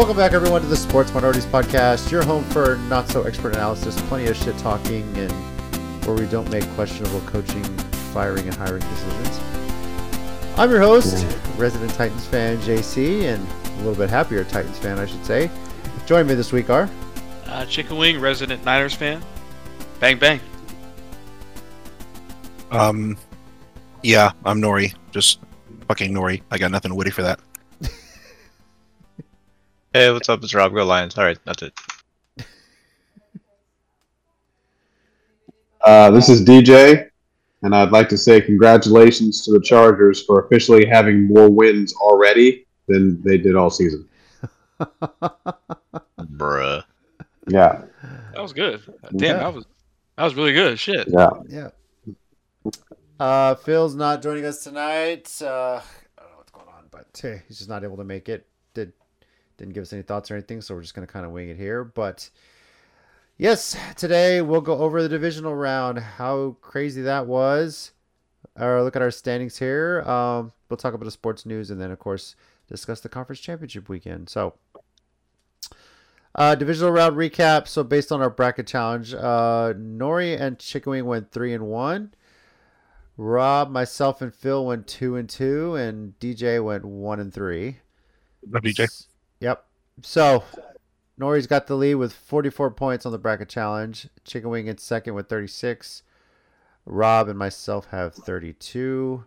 [0.00, 4.00] Welcome back, everyone, to the Sports Minorities Podcast, your home for not so expert analysis,
[4.08, 5.30] plenty of shit talking, and
[6.06, 7.62] where we don't make questionable coaching,
[8.14, 9.38] firing, and hiring decisions.
[10.56, 11.26] I'm your host,
[11.58, 15.50] resident Titans fan JC, and a little bit happier Titans fan, I should say.
[16.06, 16.88] Join me this week are
[17.44, 19.22] Uh, Chicken Wing, resident Niners fan.
[20.00, 20.40] Bang bang.
[22.70, 23.18] Um,
[24.02, 24.94] yeah, I'm Nori.
[25.10, 25.40] Just
[25.88, 26.40] fucking Nori.
[26.50, 27.38] I got nothing witty for that.
[29.92, 30.42] Hey, what's up?
[30.44, 30.72] It's Rob.
[30.72, 31.18] Go Lions.
[31.18, 31.72] All right, that's it.
[35.84, 37.08] Uh, this is DJ,
[37.62, 42.66] and I'd like to say congratulations to the Chargers for officially having more wins already
[42.86, 44.06] than they did all season.
[46.20, 46.84] Bruh.
[47.48, 47.82] Yeah,
[48.34, 48.82] That was good.
[49.16, 49.32] Damn, Yeah.
[49.38, 49.64] that was
[50.16, 50.78] that was really good.
[50.78, 51.08] Shit.
[51.08, 51.30] yeah.
[51.48, 51.70] Yeah.
[53.18, 55.34] Uh, Phil's not joining us tonight.
[55.42, 55.80] Uh,
[56.16, 58.46] I don't know what's going on, but hey, he's just not able to make it.
[59.60, 61.50] Did didn't give us any thoughts or anything, so we're just gonna kind of wing
[61.50, 61.84] it here.
[61.84, 62.30] But
[63.36, 65.98] yes, today we'll go over the divisional round.
[65.98, 67.92] How crazy that was.
[68.58, 70.00] Or look at our standings here.
[70.06, 72.36] Um, we'll talk about the sports news and then, of course,
[72.68, 74.30] discuss the conference championship weekend.
[74.30, 74.54] So.
[76.34, 77.68] Uh, divisional round recap.
[77.68, 82.14] So based on our bracket challenge, uh, Nori and Chicken Wing went three and one.
[83.18, 87.80] Rob, myself, and Phil went two and two, and DJ went one and three.
[88.48, 88.88] DJ.
[89.40, 89.64] Yep.
[90.02, 90.44] So
[91.18, 94.08] Nori's got the lead with 44 points on the bracket challenge.
[94.24, 96.02] Chicken Wing in second with 36.
[96.86, 99.24] Rob and myself have 32.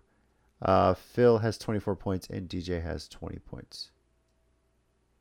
[0.62, 3.92] Uh, Phil has 24 points, and DJ has 20 points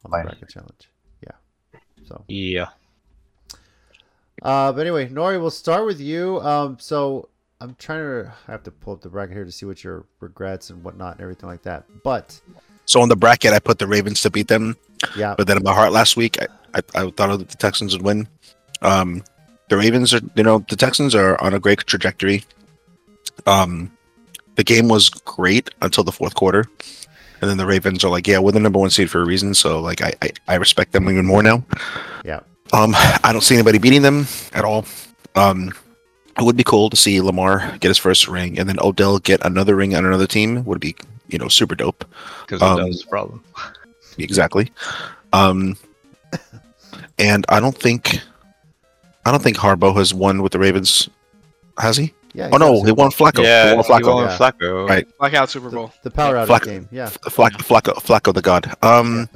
[0.05, 0.25] on the Fine.
[0.27, 0.89] bracket challenge.
[1.23, 1.81] Yeah.
[2.07, 2.25] So.
[2.29, 2.69] Yeah.
[4.41, 6.41] Uh, but anyway, Nori, we'll start with you.
[6.41, 7.29] Um, so
[7.61, 10.07] I'm trying to I have to pull up the bracket here to see what your
[10.21, 11.85] regrets and whatnot and everything like that.
[12.03, 12.41] But
[12.87, 14.77] So on the bracket, I put the Ravens to beat them,
[15.17, 18.03] yeah, but then in my heart last week, I, I, I thought the Texans would
[18.05, 18.29] win.
[18.83, 19.23] Um,
[19.69, 22.45] the Ravens are, you know, the Texans are on a great trajectory.
[23.47, 23.91] Um,
[24.57, 26.67] the game was great until the fourth quarter,
[27.41, 29.55] and then the Ravens are like, yeah, we're the number one seed for a reason.
[29.55, 31.65] So like, I, I, I respect them even more now.
[32.25, 32.41] yeah,
[32.73, 32.93] Um,
[33.25, 34.85] I don't see anybody beating them at all.
[35.35, 35.73] Um,
[36.39, 39.45] it would be cool to see Lamar get his first ring, and then Odell get
[39.45, 40.65] another ring on another team.
[40.65, 40.97] Would be,
[41.33, 42.05] you know, super dope.
[42.43, 43.43] Because Um, that was the problem.
[44.19, 44.71] Exactly.
[45.33, 45.77] Um,
[47.19, 48.21] and I don't think,
[49.25, 51.09] I don't think Harbaugh has won with the Ravens.
[51.79, 52.13] Has he?
[52.35, 52.51] yeah.
[52.53, 52.87] Oh no, exactly.
[52.89, 53.39] he won Flacco.
[53.39, 54.15] he yeah, won he Flacco.
[54.15, 54.37] won Yeah.
[54.39, 54.89] Flacco.
[54.89, 55.19] Right.
[55.19, 55.93] Blackout Super the, Bowl.
[56.03, 56.65] the power outage Flacco.
[56.65, 56.89] game.
[56.91, 58.75] Yeah, Flacco, Flacco, Flacco, the god.
[58.83, 59.29] Um,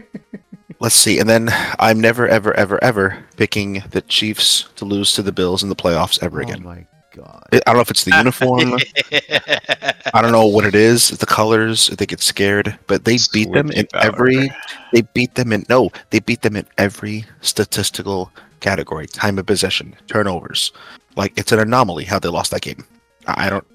[0.80, 1.18] let's see.
[1.18, 1.48] And then
[1.78, 5.76] I'm never, ever, ever, ever picking the Chiefs to lose to the Bills in the
[5.76, 6.62] playoffs ever Oh again.
[6.62, 7.46] my god.
[7.52, 8.78] I don't know if it's the uniform.
[10.14, 11.08] I don't know what it is.
[11.10, 11.88] The colors.
[11.88, 14.02] They get scared, but they beat them in power.
[14.04, 14.50] every.
[14.92, 15.90] They beat them in no.
[16.10, 18.30] They beat them in every statistical
[18.60, 20.72] category: time of possession, turnovers.
[21.16, 22.84] Like it's an anomaly how they lost that game.
[23.26, 23.66] I I don't.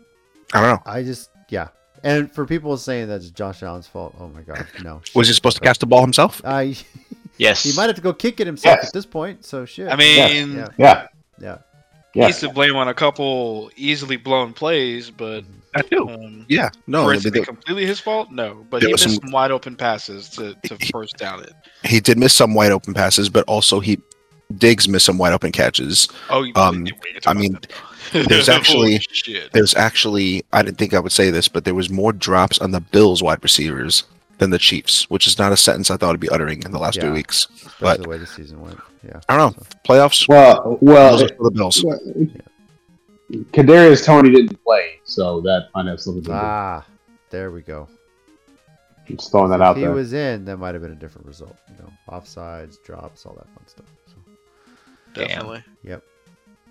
[0.53, 0.91] I don't know.
[0.91, 1.69] I just yeah.
[2.03, 5.01] And for people saying that's Josh Allen's fault, oh my god, no.
[5.15, 6.41] Was he supposed to catch the ball himself?
[6.45, 6.67] Uh,
[7.37, 7.61] yes.
[7.63, 8.87] he might have to go kick it himself Yes.
[8.87, 9.43] at this point.
[9.43, 9.89] So shit.
[9.91, 11.07] I mean, yeah, Yeah,
[11.39, 11.57] yeah.
[11.57, 11.68] he
[12.15, 12.25] yeah.
[12.27, 15.43] needs to blame on a couple easily blown plays, but
[15.75, 16.09] I do.
[16.09, 16.69] um, Yeah.
[16.87, 17.03] No.
[17.05, 18.65] for it to be they- completely his fault, no.
[18.69, 21.53] But he was missed some- some wide open passes to, to first down it.
[21.83, 23.99] he did miss some wide open passes, but also he
[24.57, 26.07] Diggs missed some wide open catches.
[26.31, 27.59] Oh, you Um, wait, wait, I mean,
[28.13, 28.99] there's actually-
[29.53, 32.71] There's actually I didn't think I would say this, but there was more drops on
[32.71, 34.05] the Bills wide receivers
[34.39, 36.79] than the Chiefs, which is not a sentence I thought I'd be uttering in the
[36.79, 37.03] last Yeah.
[37.03, 37.47] two weeks.
[37.79, 38.79] But the way the season went.
[39.05, 39.19] Yeah.
[39.29, 39.63] I don't know.
[39.87, 40.27] Playoffs.
[40.27, 41.85] Well, well, those are for the Bills.
[43.53, 46.25] Kadarius Toney didn't play, so that might have something.
[46.33, 46.83] Ah,
[47.29, 47.87] there we go.
[49.07, 49.93] Just throwing that out if he there.
[49.93, 51.55] was in, that might have been a different result.
[51.69, 53.85] You know, offsides, drops, all that fun stuff.
[54.07, 54.13] So.
[55.13, 55.63] Definitely.
[55.83, 56.03] Yep.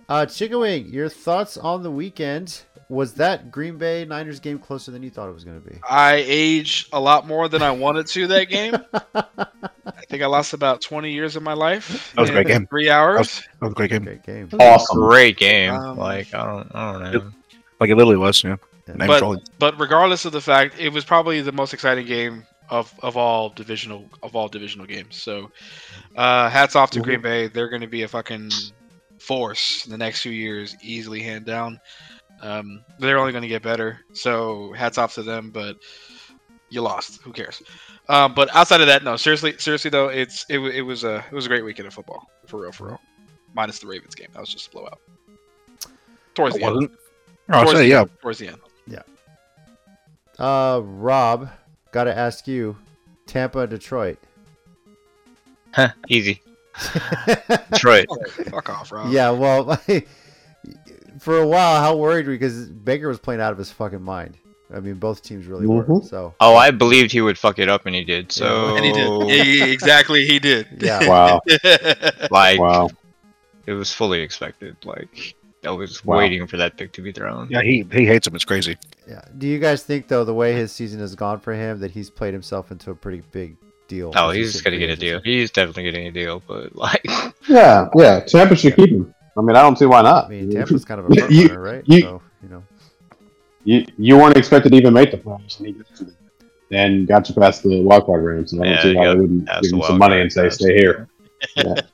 [0.09, 2.62] Uh, Chicken Wing, your thoughts on the weekend?
[2.90, 5.76] Was that Green Bay Niners game closer than you thought it was going to be?
[5.88, 8.75] I aged a lot more than I wanted to that game.
[9.14, 12.12] I think I lost about 20 years of my life.
[12.14, 12.67] That was a great game.
[12.67, 13.43] Three hours.
[13.61, 14.05] That was a great game.
[14.05, 14.49] Great game.
[14.58, 14.96] awesome.
[15.00, 15.75] Great game.
[15.75, 17.31] Um, like I don't, I don't know.
[17.81, 18.43] Like it literally was.
[18.43, 18.56] Yeah.
[18.87, 18.94] Yeah.
[19.06, 19.20] But-
[19.58, 23.50] But regardless of the fact, it was probably the most exciting game of, of all
[23.50, 25.17] divisional of all divisional games.
[25.17, 25.50] So,
[26.17, 27.49] uh, hats off to Green Bay.
[27.49, 28.50] They're going to be a fucking
[29.19, 31.81] force in the next few years, easily hand down.
[32.43, 34.00] Um, they're only going to get better.
[34.12, 35.50] So, hats off to them.
[35.50, 35.76] But
[36.70, 37.20] you lost.
[37.23, 37.62] Who cares?
[38.08, 39.17] Um, but outside of that, no.
[39.17, 42.31] Seriously, seriously though, it's it, it was a it was a great weekend of football
[42.46, 43.00] for real, for real.
[43.55, 45.00] Minus the Ravens game, that was just a blowout.
[46.35, 46.75] Towards It the end.
[46.75, 46.93] wasn't.
[47.50, 48.00] I'll Towards say the yeah.
[48.00, 48.11] end.
[48.23, 48.58] Towards the end.
[48.87, 49.02] Yeah.
[50.38, 51.50] Uh, Rob,
[51.93, 52.76] got to ask you,
[53.26, 54.19] Tampa, Detroit.
[55.75, 56.40] Huh, easy.
[57.73, 58.06] Detroit.
[58.08, 59.11] Fuck, fuck off, Rob.
[59.11, 59.81] yeah, well,
[61.19, 62.38] for a while, how worried were you?
[62.38, 64.37] Because Baker was playing out of his fucking mind.
[64.75, 65.82] I mean, both teams really were.
[65.85, 66.05] Mhm.
[66.06, 68.31] So, Oh, I believed he would fuck it up, and he did.
[68.31, 69.29] So And he did.
[69.59, 70.67] Yeah, exactly, he did.
[70.81, 71.09] yeah.
[71.09, 71.41] Wow.
[72.31, 72.91] like Wow.
[73.67, 74.76] it was fully expected.
[74.85, 75.35] Like
[75.65, 76.19] I was Wow.
[76.19, 77.49] waiting for that pick to be thrown.
[77.50, 78.35] Yeah, he he hates him.
[78.35, 78.76] It's crazy.
[79.09, 79.23] Yeah.
[79.38, 82.11] Do you guys think though the way his season has gone for him that he's
[82.11, 83.56] played himself into a pretty big
[83.88, 84.12] deal?
[84.17, 85.21] Oh, as he's should gonna get a deal.
[85.25, 86.43] He's definitely getting a deal.
[86.47, 87.05] But like,
[87.49, 88.21] Yeah, yeah.
[88.21, 89.14] Tampa should keep him.
[89.38, 90.26] I mean, I don't see why not.
[90.26, 91.82] I mean, Tampa's kind of a front You- runner, right?
[91.87, 92.62] you- so you know,
[93.64, 96.17] You you weren't expected to even make the playoffs, and he got to them.
[96.70, 98.49] and got you past the wild card round.
[98.50, 100.32] So I don't Yeah, see why got they wouldn't give the him some money and
[100.32, 101.08] say, "Stay here."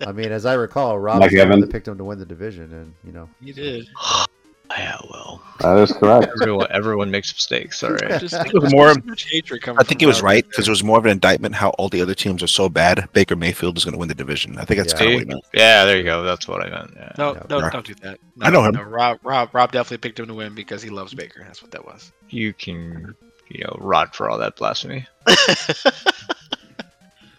[0.06, 2.25] I mean, as I recall, Rob Like was the one picked him to win the
[2.26, 3.87] division, and you know, he did.
[4.11, 4.25] yeah,
[4.70, 6.26] well, That is correct.
[6.40, 7.82] everyone everyone makes mistakes.
[7.82, 8.20] All right.
[8.20, 10.70] Just, it was more- so much hatred coming I think it was right because it
[10.70, 13.08] was more of an indictment how all the other teams are so bad.
[13.12, 14.58] Baker Mayfield is going to win the division.
[14.58, 14.99] I think that's Yeah.
[14.99, 15.44] kind of what he meant.
[15.55, 16.22] Yeah, there you go.
[16.22, 16.93] That's what I meant.
[16.96, 17.12] Yeah.
[17.19, 17.43] No, Yeah.
[17.50, 18.19] no, don't do that.
[18.37, 18.75] No, I know him.
[18.75, 21.43] No, Rob, Rob, Rob definitely picked him to win because he loves Baker.
[21.46, 22.12] That's what that was.
[22.31, 23.14] You can,
[23.49, 25.06] you know, rot for all that blasphemy.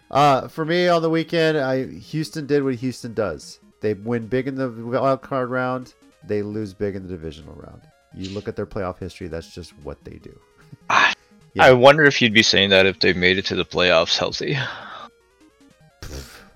[0.08, 3.58] Uh, for me on the weekend, I Houston did what Houston does.
[3.80, 5.94] They win big in the wild card round.
[6.26, 7.82] They lose big in the divisional round.
[8.14, 9.28] You look at their playoff history.
[9.28, 10.38] That's just what they do.
[10.90, 11.12] I-
[11.54, 11.66] Yeah.
[11.66, 14.58] I wonder if you'd be saying that if they made it to the playoffs healthy.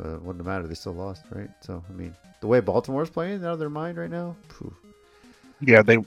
[0.02, 0.66] Uh, wouldn't matter.
[0.66, 1.48] They still lost, right?
[1.60, 4.34] So I mean, the way Baltimore's playing out of their mind right now.
[4.56, 4.74] phew.
[5.60, 5.94] Yeah, they.
[5.96, 6.02] Yeah.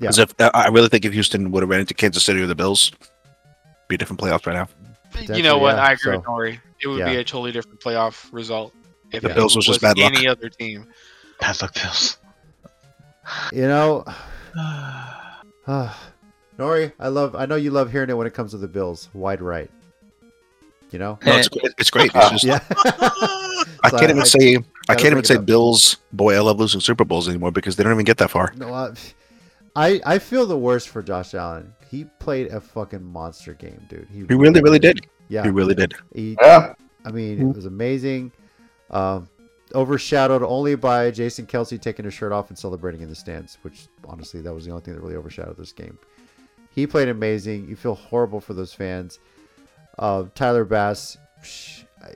[0.00, 2.54] Because if I really think if Houston would have ran into Kansas City or the
[2.54, 2.90] Bills,
[3.88, 5.34] be a different playoffs right now.
[5.36, 5.76] you know what?
[5.76, 6.58] yeah, I agree with so- Nori.
[6.80, 7.10] It would yeah.
[7.10, 8.72] be a totally different playoff result
[9.12, 10.12] if The it Bills was just bad luck.
[10.16, 10.86] any other team.
[11.38, 12.18] Bad luck, Bills.
[13.52, 14.04] You know,
[16.58, 17.34] Nori, I love.
[17.34, 19.08] I know you love hearing it when it comes to the Bills.
[19.14, 19.70] Wide right.
[20.90, 21.18] You know.
[21.24, 21.48] No, it's,
[21.78, 22.10] it's great.
[22.14, 22.60] It's just, Yeah.
[23.84, 24.58] I can't even say
[24.88, 25.46] I can't even say up.
[25.46, 25.96] Bills.
[26.12, 28.52] Boy, I love losing Super Bowls anymore because they don't even get that far.
[28.56, 28.92] No,
[29.74, 31.72] I I feel the worst for Josh Allen.
[31.90, 34.08] He played a fucking monster game, dude.
[34.10, 35.06] He really, really did.
[35.28, 35.94] Yeah, He really did.
[36.14, 36.74] He, Yeah.
[37.04, 38.32] I mean, it was amazing.
[38.90, 39.28] Um,
[39.74, 43.86] overshadowed only by Jason Kelce taking his shirt off and celebrating in the stands, which
[44.04, 45.98] honestly, that was the only thing that really overshadowed this game.
[46.74, 47.68] He played amazing.
[47.68, 49.18] You feel horrible for those fans.
[49.98, 52.14] Uh, Tyler Bass, psh, I,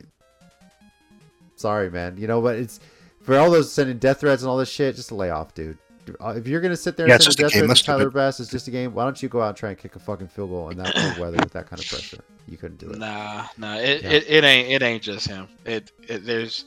[1.57, 2.17] sorry, man.
[2.17, 2.81] You know, but it's
[3.23, 4.97] for all those sending death threats and all this shit.
[4.97, 5.79] Just lay off, dude.
[6.21, 8.15] Uh, If you're gonna sit there Yeah, and send just death threats to Tyler stupid.
[8.15, 8.95] Bass, it's just a game.
[8.95, 10.95] Why don't you go out and try and kick a fucking field goal in that
[10.95, 12.21] cold weather with that kind of pressure?
[12.49, 12.99] You couldn't do it.
[12.99, 13.77] Nah, nah.
[13.77, 14.11] It, Yeah.
[14.11, 15.49] it, it ain't it ain't just him.
[15.65, 16.65] It, it there's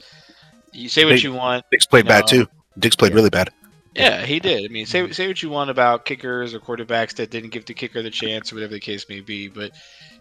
[0.72, 1.64] you say what They- you want.
[1.70, 2.46] Diggs played bad too.
[2.78, 3.16] Diggs played Yeah.
[3.16, 3.50] really bad.
[3.94, 4.64] Yeah, he did.
[4.64, 7.74] I mean, say say what you want about kickers or quarterbacks that didn't give the
[7.74, 9.72] kicker the chance or whatever the case may be, but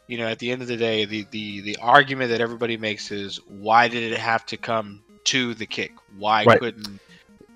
[0.07, 3.11] you know, at the end of the day, the the the argument that everybody makes
[3.11, 5.91] is why did it have to come to the kick?
[6.17, 6.59] Why Right.
[6.59, 6.99] couldn't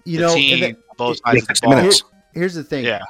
[0.05, 1.75] You the know, team that- both Yeah, sides of the ball?
[1.77, 2.03] minutes.
[2.33, 2.85] Here's the thing.
[2.85, 3.01] Yeah.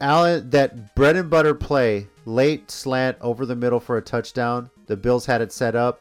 [0.00, 4.70] Allen, that bread and butter play, late slant over the middle for a touchdown.
[4.86, 6.00] The Bills had it set up,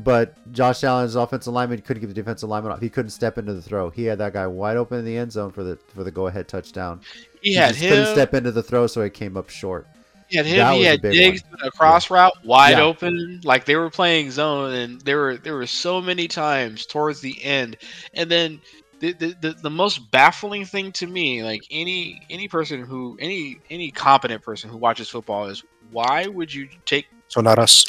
[0.00, 2.80] but Josh Allen's offensive lineman couldn't get the defensive lineman off.
[2.80, 3.90] He couldn't step into the throw.
[3.90, 6.26] He had that guy wide open in the end zone for the for the go
[6.26, 7.00] ahead touchdown.
[7.40, 9.86] He had just couldn't step into the throw, so it came up short.
[10.28, 10.78] He had That him.
[10.80, 12.82] He a had big Diggs doing a cross route wide Yeah.
[12.82, 17.20] open, like they were playing zone, and there were there were so many times towards
[17.20, 17.78] the end,
[18.12, 18.60] and then
[19.00, 23.58] the, the, the, the most baffling thing to me, like any any person who any
[23.70, 27.86] any competent person who watches football is why would you take So not us.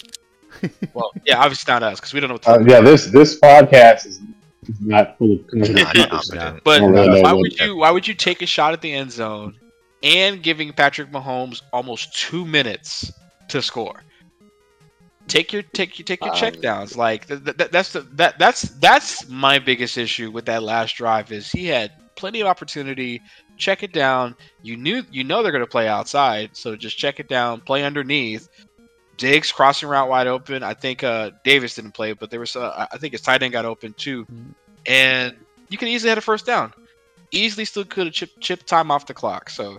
[0.93, 3.39] Well yeah obviously not us because we don't know what to Uh, yeah, this this
[3.39, 4.19] podcast is
[4.67, 6.63] is not full of Not confident.
[6.63, 7.21] But really?
[7.21, 9.55] why would you why would you take a shot at the end zone
[10.03, 13.11] and giving Patrick Mahomes almost two minutes
[13.49, 14.03] to score?
[15.27, 16.95] Take your take your take your Um, check downs.
[16.97, 20.95] Like th- th- th- that's the that that's that's my biggest issue with that last
[20.95, 23.21] drive is he had plenty of opportunity.
[23.57, 24.35] Check it down.
[24.61, 27.61] You knew you know they're gonna play outside, so just check it down.
[27.61, 28.49] Play underneath.
[29.19, 30.63] Diggs crossing route wide open.
[30.63, 33.53] I think uh, Davis didn't play, but there was uh, I think his tight end
[33.53, 34.53] got open too, Mhm.
[34.87, 35.35] and
[35.69, 36.73] you could easily had a first down.
[37.31, 39.49] Easily still could have chipped chip time off the clock.
[39.51, 39.77] So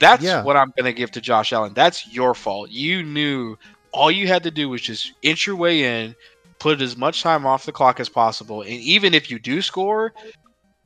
[0.00, 0.42] that's Yeah.
[0.42, 1.74] what I'm gonna give to Josh Allen.
[1.74, 2.70] That's your fault.
[2.70, 3.56] You knew
[3.92, 6.16] all you had to do was just inch your way in,
[6.58, 10.12] put as much time off the clock as possible, and even if you do score,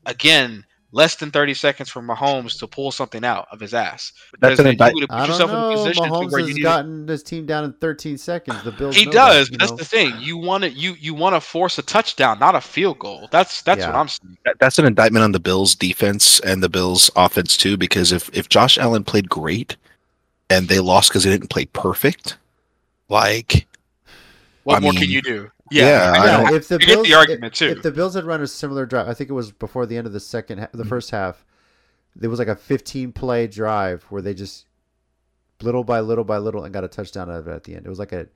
[0.06, 4.12] again, less than 30 seconds for Mahomes to pull something out of his ass.
[4.40, 5.70] That's an then you indict- would I put don't yourself in know.
[5.70, 8.62] a position Mahomes where you has need gotten this team down in 13 seconds.
[8.62, 8.94] The Bills.
[8.94, 9.76] he does, that, you but that's know?
[9.78, 10.12] the thing.
[10.20, 13.28] You want to you you want to force a touchdown, not a field goal.
[13.30, 14.36] That's that's what I'm saying.
[14.44, 17.76] That- That's an indictment on the Bills' defense and the Bills' offense too.
[17.76, 19.76] Because if if Josh Allen played great
[20.50, 22.36] and they lost because he didn't play perfect,
[23.08, 23.66] like
[24.64, 25.50] What I more mean, can you do?
[25.72, 27.66] Yeah, Yeah, I I, if the Bills, the argument too.
[27.68, 30.06] if the Bills had run a similar drive, I think it was before the end
[30.06, 30.78] of the second, ha- Mm-hmm.
[30.78, 31.44] the first half.
[32.14, 34.66] There was like a 15 play drive where they just
[35.62, 37.86] little by little by little and got a touchdown out of it at the end.
[37.86, 38.26] It was like a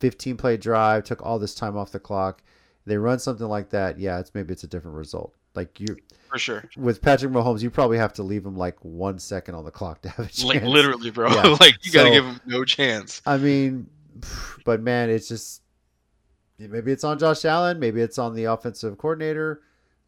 [0.00, 2.42] 15 play drive, took all this time off the clock.
[2.84, 5.34] They run something like that, yeah, it's maybe it's a different result.
[5.54, 5.96] Like you
[6.30, 6.64] for sure.
[6.76, 10.02] with Patrick Mahomes, you probably have to leave him like one second on the clock
[10.02, 10.44] to have a chance.
[10.44, 11.28] Like literally, bro.
[11.30, 11.56] Yeah.
[11.60, 13.22] like you gotta give him no chance.
[13.24, 13.86] I mean,
[14.64, 15.62] but man, it's just
[16.58, 19.62] maybe it's on Josh Allen, maybe it's on the offensive coordinator.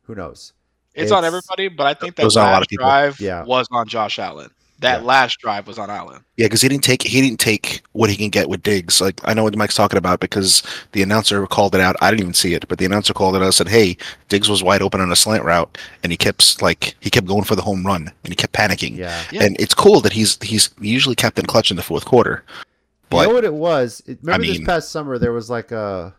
[0.04, 0.52] Who knows?
[0.94, 3.44] It's, on everybody, but I think that was on a lot last of drive Yeah.
[3.44, 4.50] was on Josh Allen.
[4.80, 5.06] That Yeah.
[5.06, 6.24] last drive was on Allen.
[6.36, 9.00] Yeah, because he didn't take he didn't take what he can get with Diggs.
[9.00, 10.62] Like I know what Mike's talking about because
[10.92, 11.96] the announcer called it out.
[12.00, 13.46] I didn't even see it, but the announcer called it out.
[13.46, 13.96] and Said, "Hey,
[14.28, 17.42] Diggs was wide open on a slant route, and he kept like he kept going
[17.44, 18.96] for the home run, and he kept panicking.
[18.96, 19.20] Yeah.
[19.32, 19.42] Yeah.
[19.44, 22.44] And it's cool that he's he's usually kept in clutch in the fourth quarter.
[22.46, 22.54] you
[23.10, 24.00] But know what it was?
[24.06, 26.14] It- Remember this mean- past summer there was like a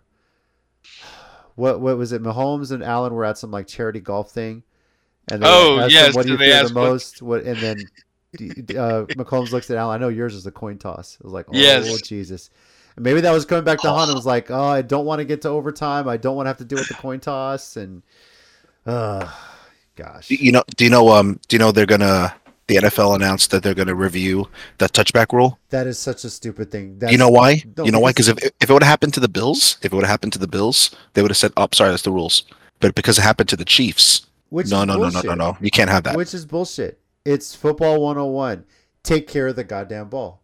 [1.60, 2.24] what what was it?
[2.24, 4.63] Mahomes and Allen were at some like charity golf thing,
[5.28, 7.22] and they Oh, asked yes, him, what do you and they fear the most?
[7.22, 7.89] What and then
[8.39, 9.96] uh, Mahomes looks at Allen.
[9.96, 11.16] I know yours is a coin toss.
[11.16, 12.01] It was like, oh Yes.
[12.01, 12.50] Jesus.
[12.96, 14.10] And maybe that was coming back to Hunt.
[14.12, 16.08] It was like, oh, I don't want to get to overtime.
[16.08, 17.75] I don't want to have to deal with the coin toss.
[17.78, 18.04] And,
[18.86, 19.30] uh,
[19.96, 20.30] gosh.
[20.30, 22.34] you know, do you know um do you know they're gonna
[22.70, 24.48] the NFL announced that they're gonna review
[24.78, 25.60] that touchback rule.
[25.70, 26.98] That is such a stupid thing.
[27.00, 27.64] That's, you know why?
[27.76, 28.12] no, you know why?
[28.12, 30.10] because- Because if if it would have happened to the Bills, if it would have
[30.10, 32.44] happened to the Bills, they would have said, "Oh, sorry, that's the rules."
[32.80, 35.70] But because it happened to the Chiefs, Which no, no, no, no, no, no, you
[35.70, 36.16] can't have that.
[36.16, 37.00] Which is bullshit.
[37.26, 38.64] It's football 101.
[39.04, 40.42] Take care of the goddamn ball.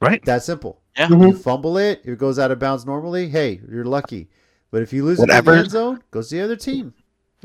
[0.00, 0.24] Right?
[0.24, 0.80] That simple.
[0.96, 1.08] Yeah.
[1.08, 1.28] Mhm.
[1.32, 3.28] You fumble it, it goes out of bounds normally.
[3.28, 4.28] Hey, you're lucky.
[4.70, 6.94] But if you lose it in the end zone, goes to the other team.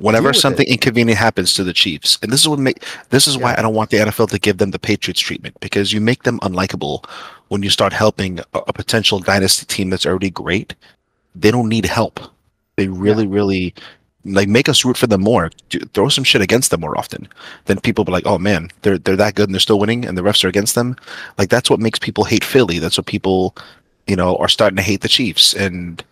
[0.01, 0.71] Whenever something it.
[0.71, 3.73] inconvenient happens to the Chiefs, and this is what make this is why I don't
[3.73, 7.05] want the NFL to give them the Patriots treatment because you make them unlikable
[7.49, 10.75] when you start helping a, a potential dynasty team that's already great.
[11.35, 12.19] They don't need help.
[12.77, 13.73] They really, really
[14.25, 15.49] like make us root for them more.
[15.69, 17.27] Do- Throw some shit against them more often.
[17.65, 20.17] Then people be like, "Oh man, they're they're that good and they're still winning, and
[20.17, 20.95] the refs are against them."
[21.37, 22.79] Like that's what makes people hate Philly.
[22.79, 23.55] That's what people,
[24.07, 25.53] you know, are starting to hate the Chiefs.
[25.53, 26.03] And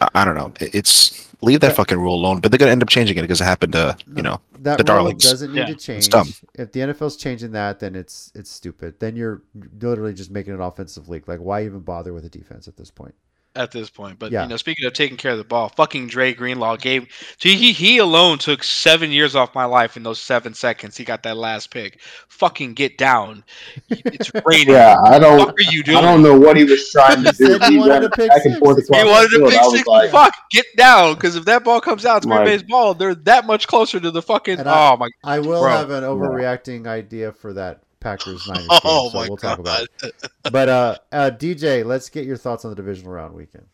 [0.00, 0.52] I, I don't know.
[0.60, 1.74] It's leave that Yeah.
[1.74, 2.40] fucking rule alone.
[2.40, 4.84] But they're gonna end up changing it because it happened to you know That The
[4.84, 5.22] rule darlings.
[5.24, 6.08] doesn't need Yeah, to it's change.
[6.08, 6.28] dumb.
[6.54, 8.98] If the NFL's changing that, then it's it's stupid.
[9.00, 9.42] Then you're
[9.80, 11.28] literally just making an offensive league.
[11.28, 13.14] Like, why even bother with a defense at this point?
[13.56, 14.18] At this point.
[14.18, 14.42] But Yeah.
[14.42, 17.06] you know, speaking of taking care of the ball, fucking Dre Greenlaw gave
[17.38, 20.96] he he, he alone took seven years off my life in those seven seconds.
[20.96, 22.00] He got that last pick.
[22.28, 23.44] Fucking get down.
[23.88, 24.70] It's raining.
[24.74, 25.38] Yeah, I don't.
[25.38, 25.98] the fuck are you doing?
[25.98, 27.58] I don't know what he was trying to do.
[27.60, 28.88] he He wanted went a pick back and forth six.
[28.88, 29.86] He wanted to pick six.
[29.86, 32.94] like, Fuck, get down, because if that ball comes out, it's Green Like- Bay's ball.
[32.94, 34.58] They're that much closer to the fucking.
[34.58, 35.08] And oh I- oh my.
[35.22, 35.70] I will Bro.
[35.70, 39.48] have an overreacting idea for that Packers Niners game, Oh so my we'll god.
[39.48, 40.14] talk about it.
[40.52, 43.66] But uh, uh, DJ, let's get your thoughts on the divisional round weekend.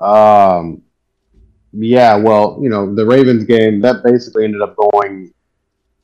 [0.00, 0.82] Um,
[1.72, 5.34] yeah, well, you know, the Ravens game that basically ended up going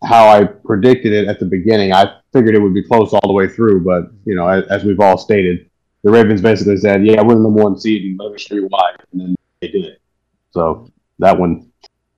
[0.03, 1.93] how I predicted it at the beginning.
[1.93, 4.85] I figured it would be close all the way through, but you know, as, as
[4.85, 5.71] we've all stated,
[6.03, 8.67] the Ravens basically said, "Yeah, we're the number one seed and let us show you
[8.69, 10.01] why," and then they did it.
[10.51, 10.91] So
[11.21, 11.71] that one,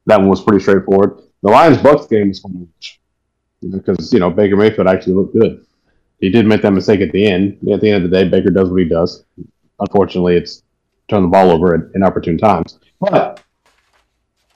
[0.07, 1.21] that one was pretty straightforward.
[1.43, 3.01] The Lions Bucks game was fun to watch
[3.71, 5.65] because you know Baker Mayfield actually looked good.
[6.21, 7.59] He did make that mistake at the end.
[7.73, 9.25] At the end of the day, Baker does what he does.
[9.81, 10.63] Unfortunately, it's
[11.09, 12.79] turn the ball over at inopportune times.
[13.01, 13.41] But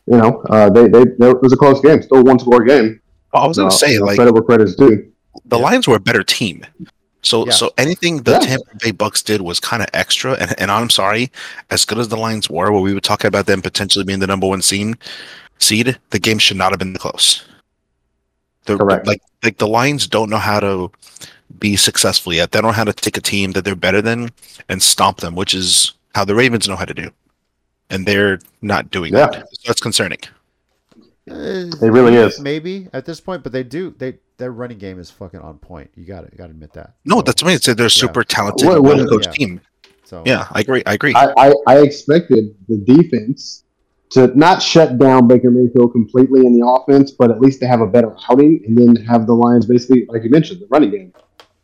[0.06, 3.00] you know, uh, they, they they it was a close game, still one score game.
[3.34, 5.10] I was gonna Uh, say like credit where credit's due.
[5.44, 6.64] the Lions were a better team.
[7.22, 7.52] So Yeah.
[7.52, 8.38] so anything the Yeah.
[8.38, 10.34] Tampa Bay Bucks did was kind of extra.
[10.34, 11.32] And and I'm sorry,
[11.70, 14.28] as good as the Lions were, where we were talking about them potentially being the
[14.28, 14.94] number one seed,
[15.58, 17.42] seed, the game should not have been close.
[18.66, 19.06] The, Correct.
[19.06, 20.90] Like like the Lions don't know how to
[21.58, 22.50] be successful yet.
[22.50, 24.30] They don't know how to take a team that they're better than
[24.68, 27.10] and stomp them, which is how the Ravens know how to do.
[27.90, 29.28] And they're not doing Yeah.
[29.28, 29.48] that.
[29.52, 30.18] So that's concerning.
[31.30, 31.34] Uh,
[31.82, 32.40] It really is.
[32.40, 35.90] maybe at this point, but they do they their running game is fucking on point.
[35.96, 36.94] You got to got to admit that.
[37.04, 37.56] No, So- that's what I mean.
[37.56, 39.46] It's- They're a super talented, What- what- well coached yeah.
[39.46, 39.60] team.
[40.04, 40.82] so Yeah, I agree.
[40.86, 41.14] I agree.
[41.14, 43.62] I, I, I expected the defense
[44.10, 47.80] to not shut down Baker Mayfield completely in the offense, but at least to have
[47.80, 51.12] a better outing and then have the Lions basically, like you mentioned, the running game.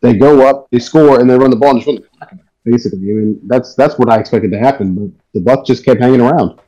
[0.01, 2.33] They go up, they score, and they run the ball and just run the clock.
[2.65, 6.01] Basically, I mean that's that's what I expected to happen, but the Bucks just kept
[6.01, 6.59] hanging around.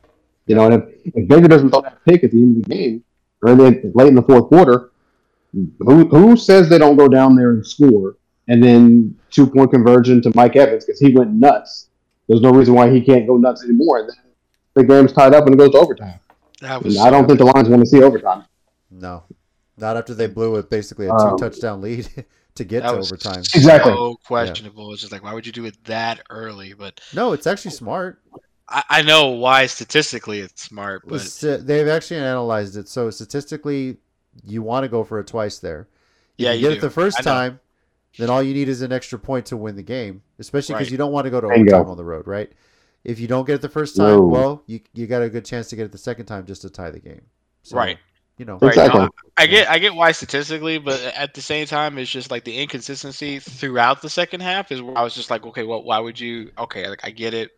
[0.46, 2.74] You know, and if, if Baker doesn't throw that pick at the end of the
[2.74, 3.04] game
[3.42, 4.92] or then late in the fourth quarter,
[5.52, 8.16] who who says they don't go down there and score
[8.48, 11.88] and then two point conversion to Mike Evans because he went nuts.
[12.28, 14.00] There's no reason why he can't go nuts anymore.
[14.00, 14.10] And
[14.76, 16.20] the game's tied up and it goes to overtime.
[16.60, 16.96] That was.
[16.98, 18.44] I don't think the Lions want to see overtime.
[18.90, 19.24] no,
[19.76, 22.08] Not after they blew it basically a Um, two touchdown lead
[22.54, 23.40] to get That to was overtime.
[23.54, 23.92] Exactly.
[23.92, 24.92] So questionable.
[24.92, 26.72] It's just like, why would you do it that early?
[26.72, 28.20] But No, it's actually smart.
[28.68, 32.88] I, I know why statistically it's smart, but Was- uh, they've actually analyzed it.
[32.88, 33.98] So statistically,
[34.44, 35.88] you want to go for it twice there.
[36.38, 36.78] If Yeah, you you get do.
[36.78, 37.60] it the first time,
[38.18, 40.22] then all you need is an extra point to win the game.
[40.38, 40.92] Especially because Right.
[40.92, 41.74] you don't want to go to Bingo.
[41.76, 42.50] overtime on the road, right?
[43.06, 44.20] If you don't get it the first time, No.
[44.22, 46.70] well, you you got a good chance to get it the second time just to
[46.70, 47.22] tie the game.
[47.62, 47.98] So, Right.
[48.36, 48.58] You know.
[48.60, 49.00] Right, Exactly.
[49.00, 52.42] no, I get I get why statistically, but at the same time, it's just like
[52.44, 55.98] the inconsistency throughout the second half is where I was just like, okay, well, why
[56.00, 56.50] would you?
[56.58, 57.52] Okay, like I get it.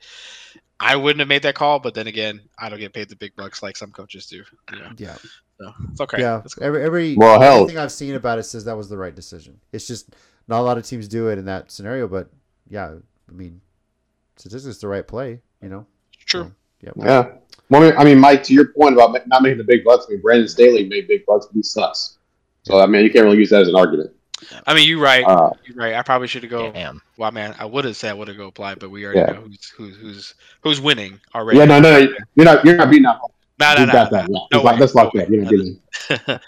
[0.81, 3.35] I wouldn't have made that call, but then again, I don't get paid the big
[3.35, 4.45] bucks like some coaches do.
[4.73, 5.17] You know, Yeah.
[5.59, 6.21] so it's okay.
[6.21, 6.43] Yeah.
[6.55, 6.65] Cool.
[6.65, 9.59] Every every Well, hell- everything I've seen about it says that was the right decision.
[9.73, 10.11] It's just
[10.47, 12.31] not a lot of teams do it in that scenario, but
[12.69, 12.95] yeah,
[13.29, 13.61] I mean,
[14.39, 15.41] statistics the right play.
[15.63, 15.87] You know.
[16.25, 16.53] True.
[16.83, 16.95] Yep.
[16.97, 17.31] Yeah.
[17.71, 20.23] Well, I mean- Mike, to your point about not making the big bucks, I mean,
[20.23, 22.19] Brandon Staley made big bucks, but he sucks.
[22.63, 24.11] So, I mean, you can't really use that as an argument.
[24.67, 25.25] I mean, you're right.
[25.25, 25.95] Uh, You're right.
[25.95, 26.71] I probably should have go.
[26.71, 27.03] Damn.
[27.17, 29.33] Well, man, I would have said I would have go apply, but we already Yeah.
[29.33, 31.59] know who's who's who's who's winning already.
[31.59, 33.21] yeah, no, no, no, you're not, you're not beating up.
[33.59, 34.19] no, no, you no, got no.
[34.19, 34.29] that.
[34.31, 34.39] Yeah.
[34.53, 34.79] No That's lock- way.
[34.79, 35.27] that's locked No.
[35.29, 36.41] You're not getting